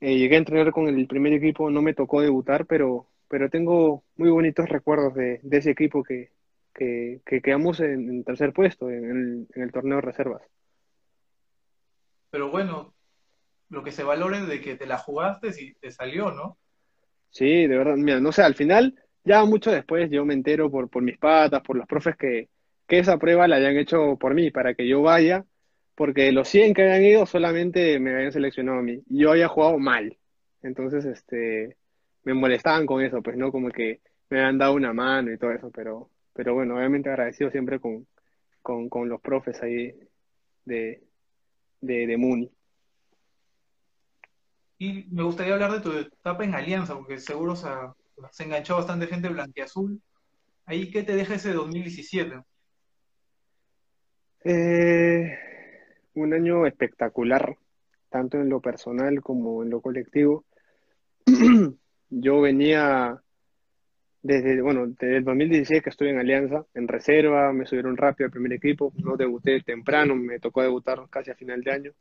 [0.00, 4.04] Eh, llegué a entrenar con el primer equipo, no me tocó debutar, pero, pero tengo
[4.16, 6.31] muy bonitos recuerdos de, de ese equipo que,
[6.72, 10.42] que, que quedamos en, en tercer puesto en el, en el torneo de reservas.
[12.30, 12.94] Pero bueno,
[13.68, 16.58] lo que se valora es de que te la jugaste y te salió, ¿no?
[17.30, 20.90] Sí, de verdad, mira, no sé, al final, ya mucho después yo me entero por,
[20.90, 22.48] por mis patas, por los profes que,
[22.86, 25.46] que esa prueba la hayan hecho por mí, para que yo vaya,
[25.94, 29.02] porque los 100 que habían ido solamente me habían seleccionado a mí.
[29.08, 30.18] Y yo había jugado mal.
[30.62, 31.76] Entonces, este,
[32.24, 33.50] me molestaban con eso, pues, ¿no?
[33.50, 37.50] Como que me habían dado una mano y todo eso, pero, pero bueno, obviamente agradecido
[37.50, 38.06] siempre con,
[38.62, 39.94] con, con los profes ahí
[40.64, 41.02] de,
[41.80, 42.50] de, de Muni.
[44.78, 47.68] Y me gustaría hablar de tu etapa en Alianza, porque seguro se,
[48.32, 50.00] se enganchó bastante gente blanquiazul.
[50.64, 52.42] Ahí, ¿qué te deja ese 2017?
[54.44, 55.38] Eh,
[56.14, 57.56] un año espectacular,
[58.10, 60.44] tanto en lo personal como en lo colectivo.
[62.10, 63.21] Yo venía
[64.22, 68.32] desde, bueno, desde el 2016 que estoy en Alianza, en reserva, me subieron rápido al
[68.32, 71.92] primer equipo, no debuté temprano, me tocó debutar casi a final de año.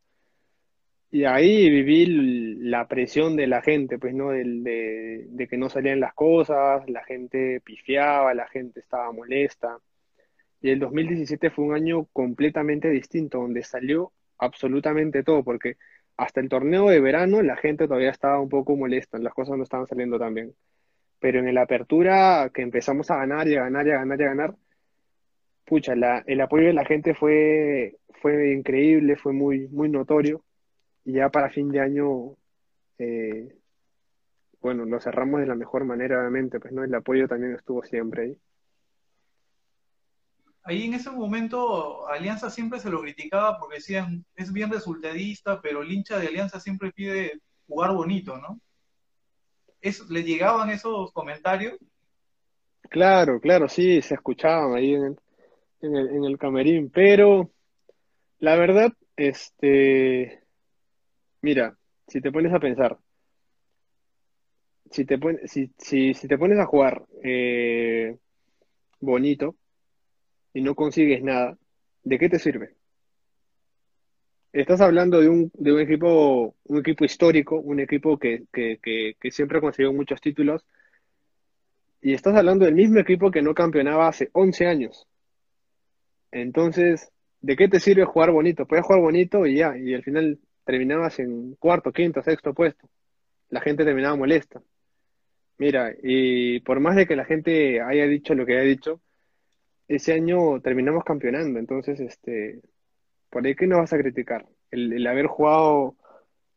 [1.12, 2.06] Y ahí viví
[2.62, 4.30] la presión de la gente, pues, ¿no?
[4.32, 9.78] Del- de, de que no salían las cosas, la gente pifiaba, la gente estaba molesta.
[10.62, 15.78] Y el 2017 fue un año completamente distinto, donde salió absolutamente todo, porque
[16.18, 19.64] hasta el torneo de verano la gente todavía estaba un poco molesta, las cosas no
[19.64, 20.56] estaban saliendo tan bien.
[21.22, 24.24] Pero en la apertura que empezamos a ganar y a ganar y a ganar y
[24.26, 24.56] a ganar,
[25.66, 30.44] pucha, la- el apoyo de la gente fue, fue increíble, fue muy, muy notorio.
[31.06, 32.36] Y ya para fin de año,
[32.98, 33.56] eh,
[34.62, 36.84] bueno, lo cerramos de la mejor manera, obviamente, pues, ¿no?
[36.84, 38.38] El apoyo también estuvo siempre ahí.
[40.64, 45.82] Ahí en ese momento Alianza siempre se lo criticaba porque decían, es bien resultadista, pero
[45.82, 48.60] el hincha de Alianza siempre pide jugar bonito, ¿no?
[49.82, 51.78] Es, ¿le llegaban esos comentarios?
[52.90, 55.20] Claro, claro, sí, se escuchaban ahí en el,
[55.82, 57.52] en el, en el camerín, pero
[58.40, 60.44] la verdad, este,
[61.42, 62.98] mira, si te pones a pensar,
[64.92, 68.18] si te pon- si, si, si te pones a jugar eh,
[69.02, 69.58] bonito
[70.54, 71.58] y no consigues nada,
[72.04, 72.76] ¿de qué te sirve?
[74.54, 79.16] Estás hablando de un, de un equipo, un equipo histórico, un equipo que, que, que,
[79.20, 80.66] que siempre ha conseguido muchos títulos,
[82.02, 85.08] y estás hablando del mismo equipo que no campeonaba hace 11 años.
[86.32, 87.12] Entonces,
[87.42, 88.66] ¿de qué te sirve jugar bonito?
[88.66, 92.90] Puedes jugar bonito y ya, y al final terminabas en cuarto, quinto, sexto puesto.
[93.50, 94.62] La gente terminaba molesta.
[95.58, 99.02] Mira, y por más de que la gente haya dicho lo que haya dicho,
[99.88, 102.62] ese año terminamos campeonando, entonces, este,
[103.32, 104.46] por ahí que no vas a criticar.
[104.70, 105.96] El, el haber jugado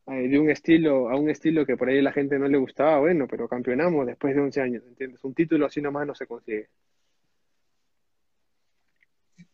[0.07, 2.99] eh, de un estilo a un estilo que por ahí la gente no le gustaba,
[2.99, 5.23] bueno, pero campeonamos después de 11 años, ¿entiendes?
[5.23, 6.67] Un título así nomás no se consigue.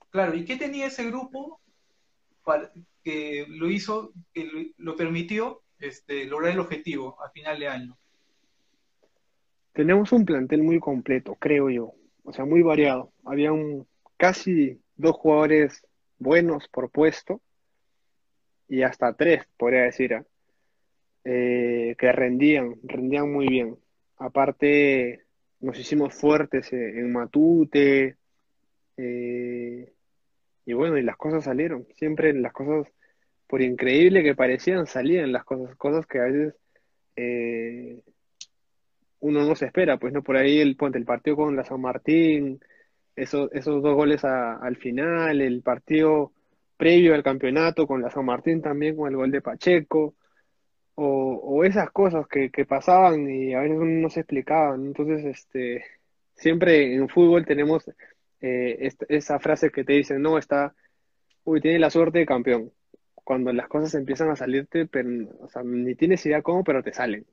[0.09, 1.61] Claro, ¿y qué tenía ese grupo
[2.43, 2.69] para,
[3.01, 7.97] que lo hizo, que lo, lo permitió este, lograr el objetivo a final de año?
[9.71, 11.93] Tenemos un plantel muy completo, creo yo,
[12.25, 13.13] o sea, muy variado.
[13.23, 15.87] Había un, casi dos jugadores
[16.21, 17.41] buenos por puesto
[18.69, 20.23] y hasta tres, podría decir,
[21.25, 23.75] eh, que rendían, rendían muy bien.
[24.17, 25.25] Aparte,
[25.59, 28.17] nos hicimos fuertes eh, en Matute,
[28.97, 29.91] eh,
[30.65, 31.87] y bueno, y las cosas salieron.
[31.95, 32.93] Siempre las cosas,
[33.47, 36.55] por increíble que parecían, salían las cosas, cosas que a veces
[37.15, 38.01] eh,
[39.19, 41.81] uno no se espera, pues no por ahí el ponte el partido con la San
[41.81, 42.61] Martín,
[43.15, 46.31] esos, esos dos goles a- al final, el partido
[46.77, 50.15] previo al campeonato con la San Martín también con el gol de Pacheco,
[50.95, 54.85] o, o esas cosas que, que pasaban y a veces no se explicaban.
[54.87, 55.83] Entonces, este,
[56.35, 57.87] siempre en fútbol tenemos
[58.41, 60.75] eh, est- esa frase que te dicen, no, está,
[61.43, 62.71] uy, tiene la suerte de campeón.
[63.15, 65.09] Cuando las cosas empiezan a salirte, pero,
[65.41, 67.25] o sea, ni tienes idea cómo, pero te salen.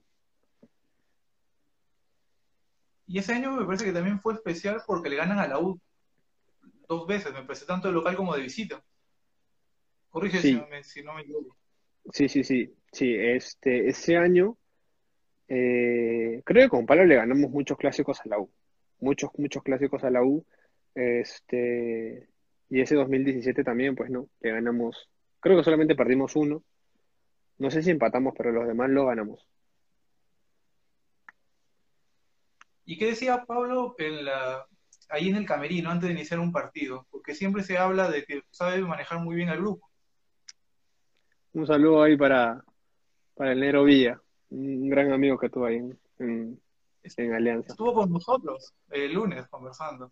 [3.08, 5.80] Y ese año me parece que también fue especial porque le ganan a la U
[6.86, 8.84] dos veces, me parece, tanto de local como de visita.
[10.10, 11.56] Corrige si no me, si no me equivoco.
[12.12, 14.58] sí, sí, sí, sí, este, ese año,
[15.48, 18.50] eh, creo que con Pablo le ganamos muchos clásicos a la U,
[19.00, 20.44] muchos, muchos clásicos a la U,
[20.94, 22.28] este,
[22.68, 25.08] y ese 2017 también, pues no, le ganamos,
[25.40, 26.62] creo que solamente perdimos uno,
[27.56, 29.46] no sé si empatamos, pero los demás lo ganamos.
[32.90, 34.66] ¿Y qué decía Pablo en la,
[35.10, 37.06] ahí en el camerino antes de iniciar un partido?
[37.10, 39.90] Porque siempre se habla de que sabe manejar muy bien al grupo.
[41.52, 42.64] Un saludo ahí para,
[43.34, 46.60] para el Nero Villa, un gran amigo que tuve ahí en, en,
[47.02, 47.72] en Alianza.
[47.72, 50.10] Estuvo con nosotros el lunes conversando.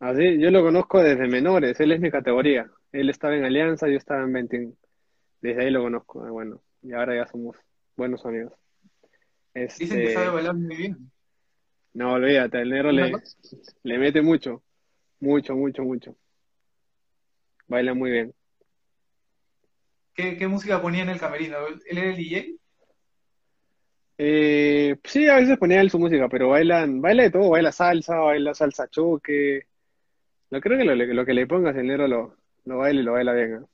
[0.00, 2.66] Así, yo lo conozco desde menores, él es mi categoría.
[2.92, 4.78] Él estaba en Alianza, yo estaba en Ventin.
[5.42, 7.58] Desde ahí lo conozco, eh, bueno, y ahora ya somos
[7.94, 8.54] buenos amigos.
[9.54, 11.12] Dicen que sabe Este, bailar muy bien.
[11.96, 13.10] No, olvídate, el negro le,
[13.82, 14.62] le mete mucho,
[15.18, 16.14] mucho, mucho, mucho.
[17.66, 18.34] Baila muy bien.
[20.14, 21.56] ¿Qué, qué música ponía en el camerino?
[21.66, 22.56] ¿Él era el DJ?
[24.18, 28.18] Eh, sí, a veces ponía él su música, pero bailan, baila de todo, baila salsa,
[28.18, 29.66] baila salsa choque.
[30.50, 33.12] No creo que lo, lo que le pongas el negro lo, lo baila y lo
[33.12, 33.54] baila bien.
[33.54, 33.66] ¿eh?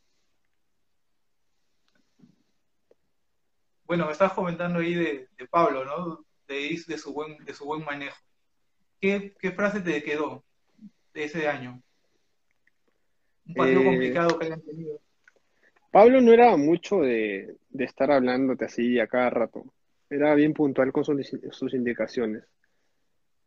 [3.85, 6.24] Bueno, me estabas comentando ahí de, de Pablo, ¿no?
[6.53, 8.17] De, de, su buen, de su buen manejo.
[9.01, 10.45] ¿Qué, ¿Qué frase te quedó
[11.15, 11.83] de ese año?
[13.47, 15.01] Un partido Eh, complicado que hayan tenido.
[15.91, 19.65] Pablo no era mucho de, de estar hablándote así a cada rato.
[20.09, 21.17] Era bien puntual con sus,
[21.51, 22.45] sus indicaciones.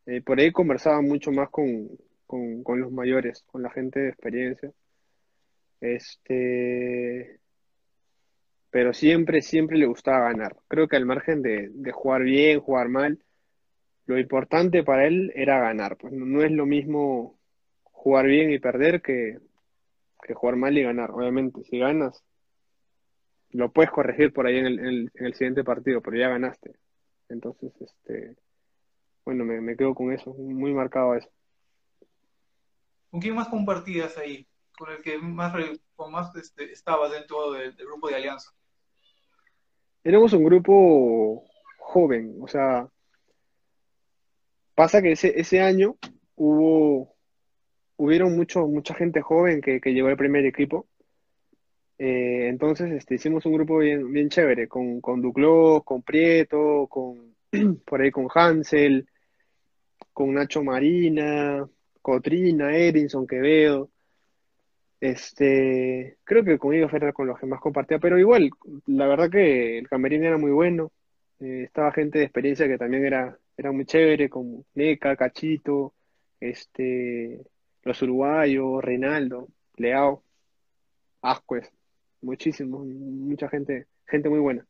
[0.05, 1.89] Eh, por ahí conversaba mucho más con,
[2.27, 4.71] con, con los mayores, con la gente de experiencia.
[5.81, 7.39] Este,
[8.75, 10.57] pero siempre, siempre le gustaba ganar.
[10.67, 13.23] Creo que al margen de, jugar bien, jugar mal,
[14.05, 15.95] lo importante para él era ganar.
[15.95, 17.39] Pues no, es lo mismo
[17.83, 19.39] jugar bien y perder que,
[20.21, 21.11] que jugar mal y ganar.
[21.11, 22.21] Obviamente, si ganas,
[23.51, 26.27] lo puedes corregir por ahí en el, en el, en el siguiente partido, pero ya
[26.27, 26.75] ganaste.
[27.29, 28.35] Entonces, este,
[29.23, 31.29] bueno, me, me quedo con eso, muy marcado eso.
[33.09, 34.45] ¿Con quién más compartías ahí?
[34.77, 35.53] ¿Con el que más,
[35.95, 38.51] con más este, estabas dentro del grupo de Alianza?
[40.05, 41.45] Éramos un grupo
[41.79, 42.87] joven, o sea,
[44.75, 45.97] pasa que ese, ese año
[46.35, 47.15] hubo,
[47.97, 50.87] hubieron mucho, mucha gente joven que, que llegó al primer equipo.
[51.97, 57.35] Eh, entonces, este, hicimos un grupo bien, bien chévere, con, con Duclos, con Prieto, con,
[57.85, 59.09] por ahí con Hansel,
[60.13, 61.67] con Nacho Marina,
[62.03, 63.89] Cotrina, Erinson, Quevedo.
[64.99, 68.49] Este, creo que conmigo era con los que más compartía, pero igual,
[68.87, 70.91] la verdad que el camerino era muy bueno.
[71.39, 75.93] Eh, estaba gente de experiencia que también era, era muy chévere, como Neca, Cachito,
[76.39, 77.45] este,
[77.83, 80.23] los uruguayos, Reinaldo, Leao,
[81.21, 81.71] Ascuez,
[82.21, 84.65] muchísimo, mucha gente, gente muy buena.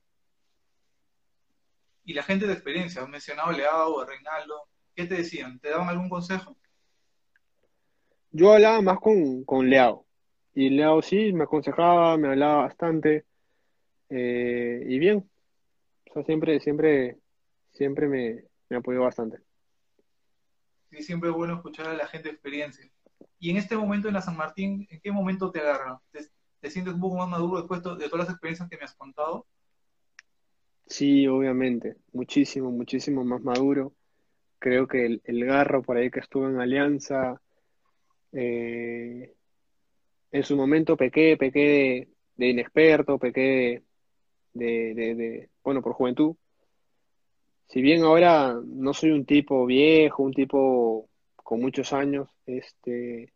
[2.03, 5.59] Y la gente de experiencia, has mencionado Leao, Reinaldo, ¿qué te decían?
[5.59, 6.55] ¿Te daban algún consejo?
[8.31, 10.04] Yo hablaba más con, con Leao,
[10.55, 13.25] y Leao sí me aconsejaba, me hablaba bastante,
[14.09, 15.29] eh, y bien,
[16.09, 17.17] o sea, siempre, siempre,
[17.73, 19.39] siempre me, me apoyó bastante.
[20.89, 22.89] sí, siempre es bueno escuchar a la gente de experiencia.
[23.37, 26.01] Y en este momento en la San Martín, ¿en qué momento te agarra?
[26.11, 29.45] ¿Te, sientes un poco más maduro después de todas las experiencias que me has contado?
[30.87, 33.93] Sí, obviamente, muchísimo, muchísimo más maduro.
[34.57, 37.39] Creo que el, garro por ahí que estuvo en Alianza,
[38.31, 39.35] eh,
[40.35, 43.83] en su momento pequé, pequé de, inexperto, pequé
[44.53, 46.35] de, bueno, por juventud.
[47.67, 53.31] Si bien ahora no soy un tipo viejo, un tipo con muchos años, este,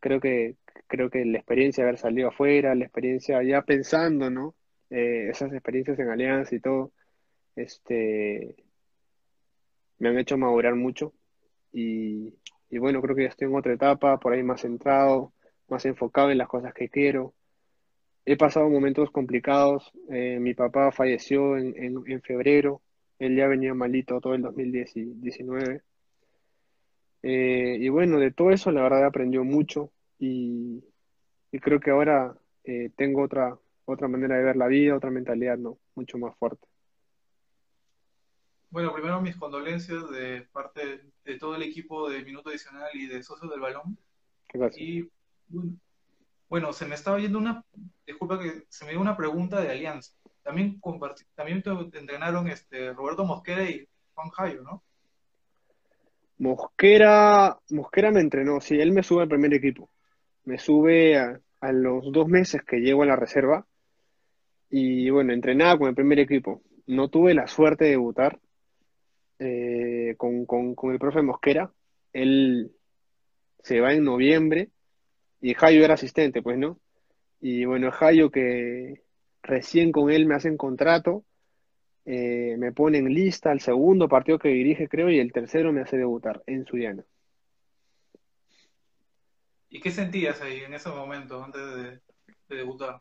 [0.00, 0.56] creo que,
[0.86, 4.54] creo que la experiencia de haber salido afuera, la experiencia ya pensando, ¿no?
[4.90, 6.92] Eh, esas experiencias en Alianza y todo,
[7.56, 8.54] este,
[9.98, 11.14] me han hecho madurar mucho
[11.72, 12.34] y,
[12.68, 15.32] y bueno, creo que ya estoy en otra etapa, por ahí más centrado,
[15.68, 17.34] más enfocado en las cosas que quiero.
[18.24, 19.90] He pasado momentos complicados.
[20.10, 21.74] Eh, mi papá falleció en,
[22.06, 22.82] en, febrero.
[23.18, 25.82] Él ya venía malito todo el 2019.
[27.22, 30.84] Eh, y bueno, de todo eso la verdad aprendió mucho y,
[31.50, 35.56] y creo que ahora eh, tengo otra, otra manera de ver la vida, otra mentalidad,
[35.56, 35.78] ¿no?
[35.94, 36.66] Mucho más fuerte.
[38.70, 43.22] Bueno, primero mis condolencias de parte de todo el equipo de Minuto Adicional y de
[43.22, 43.96] Socios del Balón.
[44.52, 44.80] Gracias.
[44.80, 45.10] Y
[46.48, 47.64] bueno, se me estaba yendo una,
[48.06, 50.12] disculpa que se me dio una pregunta de Alianza.
[50.42, 50.80] También
[51.34, 54.82] también te entrenaron este Roberto Mosquera y Juan Jayo, ¿no?
[56.38, 59.90] Mosquera, Mosquera me entrenó, sí, él me sube al primer equipo.
[60.44, 61.40] Me sube a,
[61.72, 63.66] los dos meses que llego a la reserva.
[64.70, 66.62] Y bueno, entrenaba con el primer equipo.
[66.86, 68.38] No tuve la suerte de debutar
[69.38, 71.70] eh, con, con el profe Mosquera.
[72.12, 72.72] Él
[73.62, 74.70] se va en noviembre
[75.40, 76.78] y Jayo era asistente, pues, ¿no?
[77.40, 79.02] Y bueno, Jayo que
[79.42, 81.24] recién con él me hacen contrato,
[82.04, 85.96] eh, me ponen lista al segundo partido que dirige, creo, y el tercero me hace
[85.96, 87.04] debutar en Suyana.
[89.70, 92.00] ¿Y qué sentías ahí en ese momento, antes de,
[92.48, 93.00] de debutar?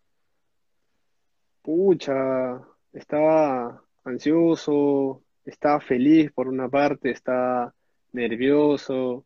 [1.61, 2.61] Pucha,
[2.93, 7.73] estaba ansioso, estaba feliz por una parte, estaba
[8.11, 9.25] nervioso,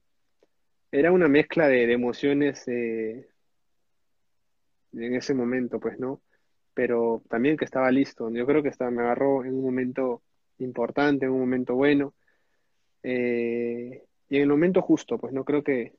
[0.92, 3.30] era una mezcla de, emociones eh,
[4.94, 6.22] en ese momento, pues, ¿no?
[6.74, 8.30] Pero también que estaba listo.
[8.30, 10.22] Yo creo que estaba, me agarró en un momento
[10.60, 12.14] importante, en un momento bueno,
[13.04, 15.94] eh, y en el momento justo, pues no creo que,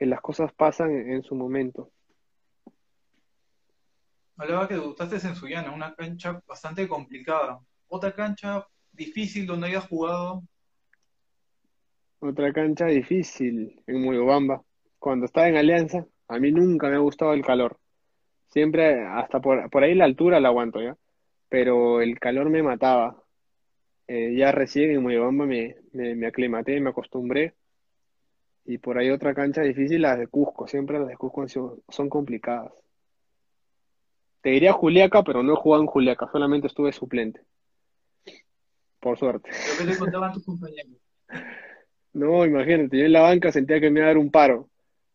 [0.00, 1.90] las cosas pasan en, su momento.
[4.36, 7.58] Hablaba que debutaste en Suyana, una cancha bastante complicada.
[7.88, 10.44] Otra cancha difícil donde hayas jugado
[12.20, 14.62] otra cancha difícil en Moyobamba.
[14.98, 17.78] Cuando estaba en Alianza, a mí nunca me ha gustado el calor.
[18.48, 20.96] Siempre, hasta por, por ahí la altura la aguanto ya,
[21.48, 23.22] pero el calor me mataba.
[24.06, 27.54] Eh, ya recién en Moyobamba me, me, me aclimaté, me acostumbré.
[28.64, 30.66] Y por ahí otra cancha difícil, las de Cusco.
[30.66, 32.72] Siempre las de Cusco son, complicadas.
[34.42, 37.40] Te diría Juliaca, pero no he jugado en Juliaca, solamente estuve suplente.
[39.00, 39.50] Por suerte.
[39.78, 40.98] ¿Qué te contaban tus compañeros?
[42.12, 44.70] No, imagínate, yo en la banca sentía que me iba a dar un paro.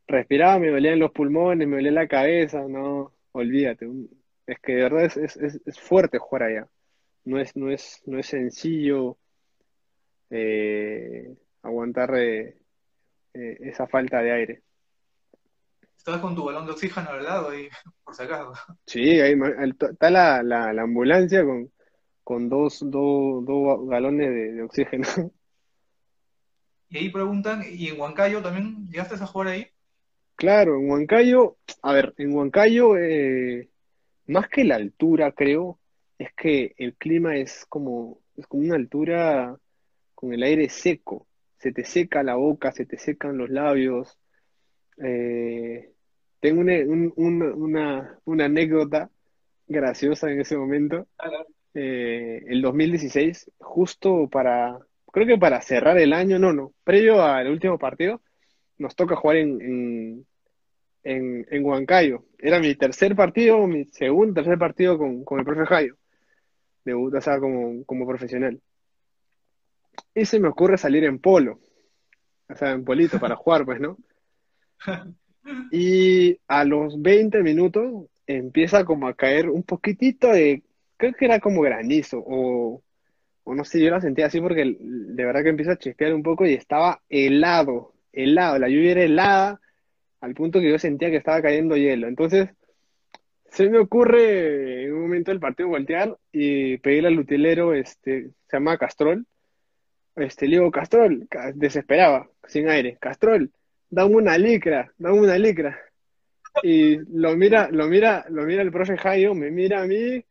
[0.07, 3.87] Respiraba, me dolían los pulmones, me dolía la cabeza, no, olvídate.
[4.45, 6.67] Es que de verdad es, es, fuerte jugar allá.
[7.25, 9.17] No es, no es, no es sencillo
[10.29, 12.57] eh, aguantar eh,
[13.33, 14.63] eh, esa falta de aire.
[15.97, 17.69] Estabas con tu balón de oxígeno al lado ahí,
[18.03, 18.53] por si acaso.
[18.85, 19.35] Sí, ahí
[19.69, 21.71] está la, la, ambulancia con,
[22.23, 25.07] con dos, dos, dos galones de oxígeno.
[26.93, 29.65] Y ahí preguntan, ¿y en Huancayo también llegaste a jugar ahí?
[30.35, 33.67] Claro, en Huancayo, a ver, en Huancayo, eh,
[34.27, 35.79] más que la altura, creo,
[36.19, 39.57] es que el clima es como, es como una altura
[40.13, 41.25] con el aire seco.
[41.57, 44.19] Se te seca la boca, se te secan los labios.
[45.03, 45.89] Eh,
[46.41, 49.09] tengo una, una, anécdota
[49.65, 51.07] graciosa en ese momento.
[51.73, 54.77] Eh, el 2016, justo para,
[55.13, 58.19] creo que para cerrar el año, no, no, previo al último partido,
[58.79, 60.25] nos toca jugar en,
[61.03, 62.25] en, en, Huancayo.
[62.39, 65.97] Era mi tercer partido, mi segundo, tercer partido con, con el profe Jayo,
[66.83, 68.59] debut, o sea, como, como profesional.
[70.15, 71.59] Y se me ocurre salir en polo,
[72.49, 73.97] o sea, en polito para jugar, pues, ¿no?
[75.71, 80.63] Y a los 20 minutos empieza como a caer un poquitito de,
[80.95, 82.81] creo que era como granizo o
[83.43, 86.23] o no sé, yo la sentía así porque de verdad que empieza a chispear un
[86.23, 89.61] poco y estaba helado, helado, la lluvia era helada
[90.21, 92.07] al punto que yo sentía que estaba cayendo hielo.
[92.07, 92.49] Entonces,
[93.51, 98.57] se me ocurre en un momento del partido voltear y pedirle al utilero, este, se
[98.57, 99.25] llama Castrol,
[100.15, 103.51] Este, le digo, Castrol, ca- desesperaba, sin aire, Castrol,
[103.89, 105.77] dame una licra, dame una licra.
[106.61, 110.23] Y lo mira, lo mira, lo mira el profe Jairo, me mira a mí,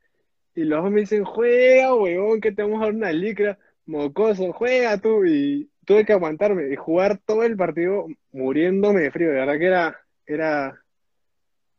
[0.54, 4.52] y los dos me dicen, juega, huevón, que te vamos a dar una licra, mocoso,
[4.52, 5.24] juega tú.
[5.24, 9.28] Y tuve que aguantarme y jugar todo el partido muriéndome de frío.
[9.30, 10.84] De verdad que era, era,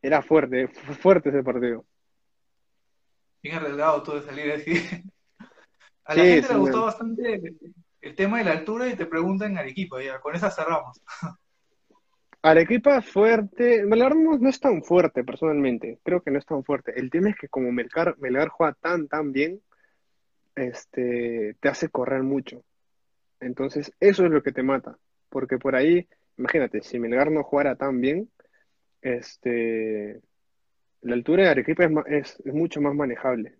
[0.03, 1.85] era fuerte, fue fuerte ese partido.
[3.43, 4.73] Bien arriesgado todo de salir así.
[6.05, 7.55] A la Sí, gente sí, le gustó bastante
[8.01, 11.01] el tema de la altura y te preguntan en Arequipa, ya, con esa cerramos.
[12.45, 16.91] Arequipa fuerte, Melgar no, es tan fuerte personalmente, creo que no es tan fuerte.
[16.99, 19.61] El tema es que como Melgar, Melgar juega tan, tan bien,
[20.53, 22.61] este, te hace correr mucho.
[23.39, 24.97] Entonces, eso es lo que te mata.
[25.29, 26.05] Porque por ahí,
[26.37, 28.29] imagínate, si Melgar no jugara tan bien,
[29.01, 30.21] este,
[31.01, 33.55] la altura de Arequipa es, es, mucho más manejable.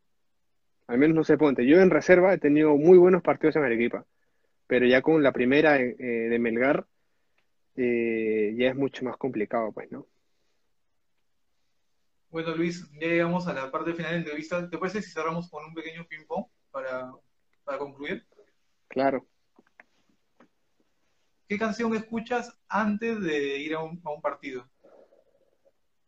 [0.88, 1.66] Al menos no sé, ponte.
[1.66, 4.06] Yo en reserva he tenido muy buenos partidos en Arequipa,
[4.68, 6.86] pero ya con la primera eh, de Melgar,
[7.76, 10.08] eh, ya es mucho más complicado, pues, ¿no?
[12.30, 14.70] Bueno, Luis, ya llegamos a la parte final de la entrevista.
[14.70, 17.12] ¿Te parece si cerramos con un pequeño ping-pong para,
[17.64, 18.26] para concluir?
[18.88, 19.26] Claro.
[21.48, 24.68] ¿Qué canción escuchas antes de ir a un, a un partido?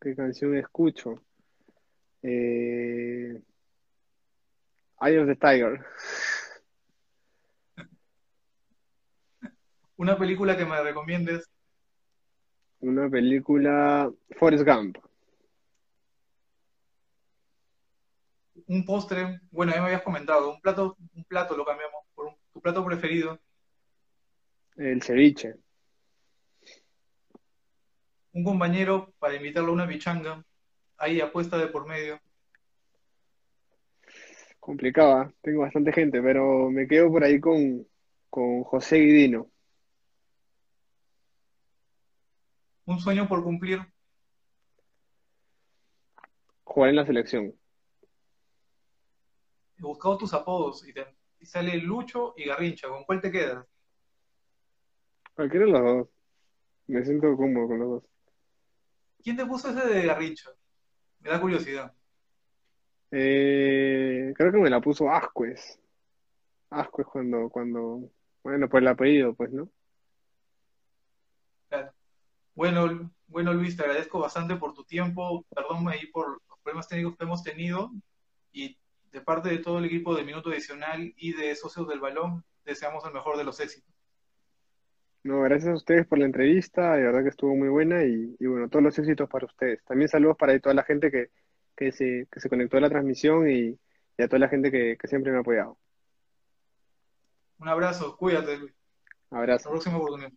[0.00, 1.22] ¿Qué canción escucho?
[2.22, 3.40] Eh,
[5.00, 5.84] Eye of the Tiger.
[9.96, 11.48] Una película que me recomiendes,
[12.80, 14.98] Una película, Forrest Gump.
[18.68, 22.36] un postre, bueno, ya me habías comentado, un plato, un plato lo cambiamos por un-
[22.52, 23.38] tu plato preferido,
[24.76, 25.54] El ceviche.
[28.32, 30.44] un compañero para invitarlo a una pichanga,
[30.98, 32.20] hay apuesta de por medio,
[34.58, 35.32] Complicada.
[35.42, 37.86] Tengo bastante gente, pero me quedo por ahí con,
[38.28, 39.48] con José Guidino.
[42.86, 43.80] Un sueño por cumplir,
[46.64, 47.54] Jugar en la selección.
[49.78, 51.06] he buscado tus apodos y, te,
[51.38, 53.64] y sale Lucho y Garrincha, ¿con cuál te quedas?
[55.34, 56.08] Cualquiera de los dos.
[56.86, 58.02] Me siento cómodo con los dos.
[59.22, 60.50] ¿Quién te puso ese de Garrincha?
[61.20, 61.92] Me da curiosidad.
[63.10, 65.78] Eh, creo que me la puso Ascuez.
[66.70, 68.10] Ascuez cuando, cuando,
[68.42, 69.68] bueno, por el apellido, pues, ¿no?
[71.68, 71.95] Claro.
[72.56, 77.16] Bueno, bueno Luis, te agradezco bastante por tu tiempo, perdón ahí por los problemas técnicos
[77.16, 77.92] que hemos tenido
[78.52, 78.78] y
[79.12, 83.04] de parte de todo el equipo de Minuto Adicional y de Socios del Balón, deseamos
[83.06, 83.94] el mejor de los éxitos.
[85.24, 88.46] No, gracias a ustedes por la entrevista, de verdad que estuvo muy buena y, y
[88.46, 89.84] bueno, todos los éxitos para ustedes.
[89.84, 91.30] También saludos para toda la gente que,
[91.76, 93.78] que se, que se conectó a la transmisión y,
[94.18, 95.78] y a toda la gente que, que siempre me ha apoyado.
[97.58, 98.74] Un abrazo, cuídate Luis,
[99.52, 99.70] hasta la Abrazo.
[99.72, 100.32] próxima oportunidad.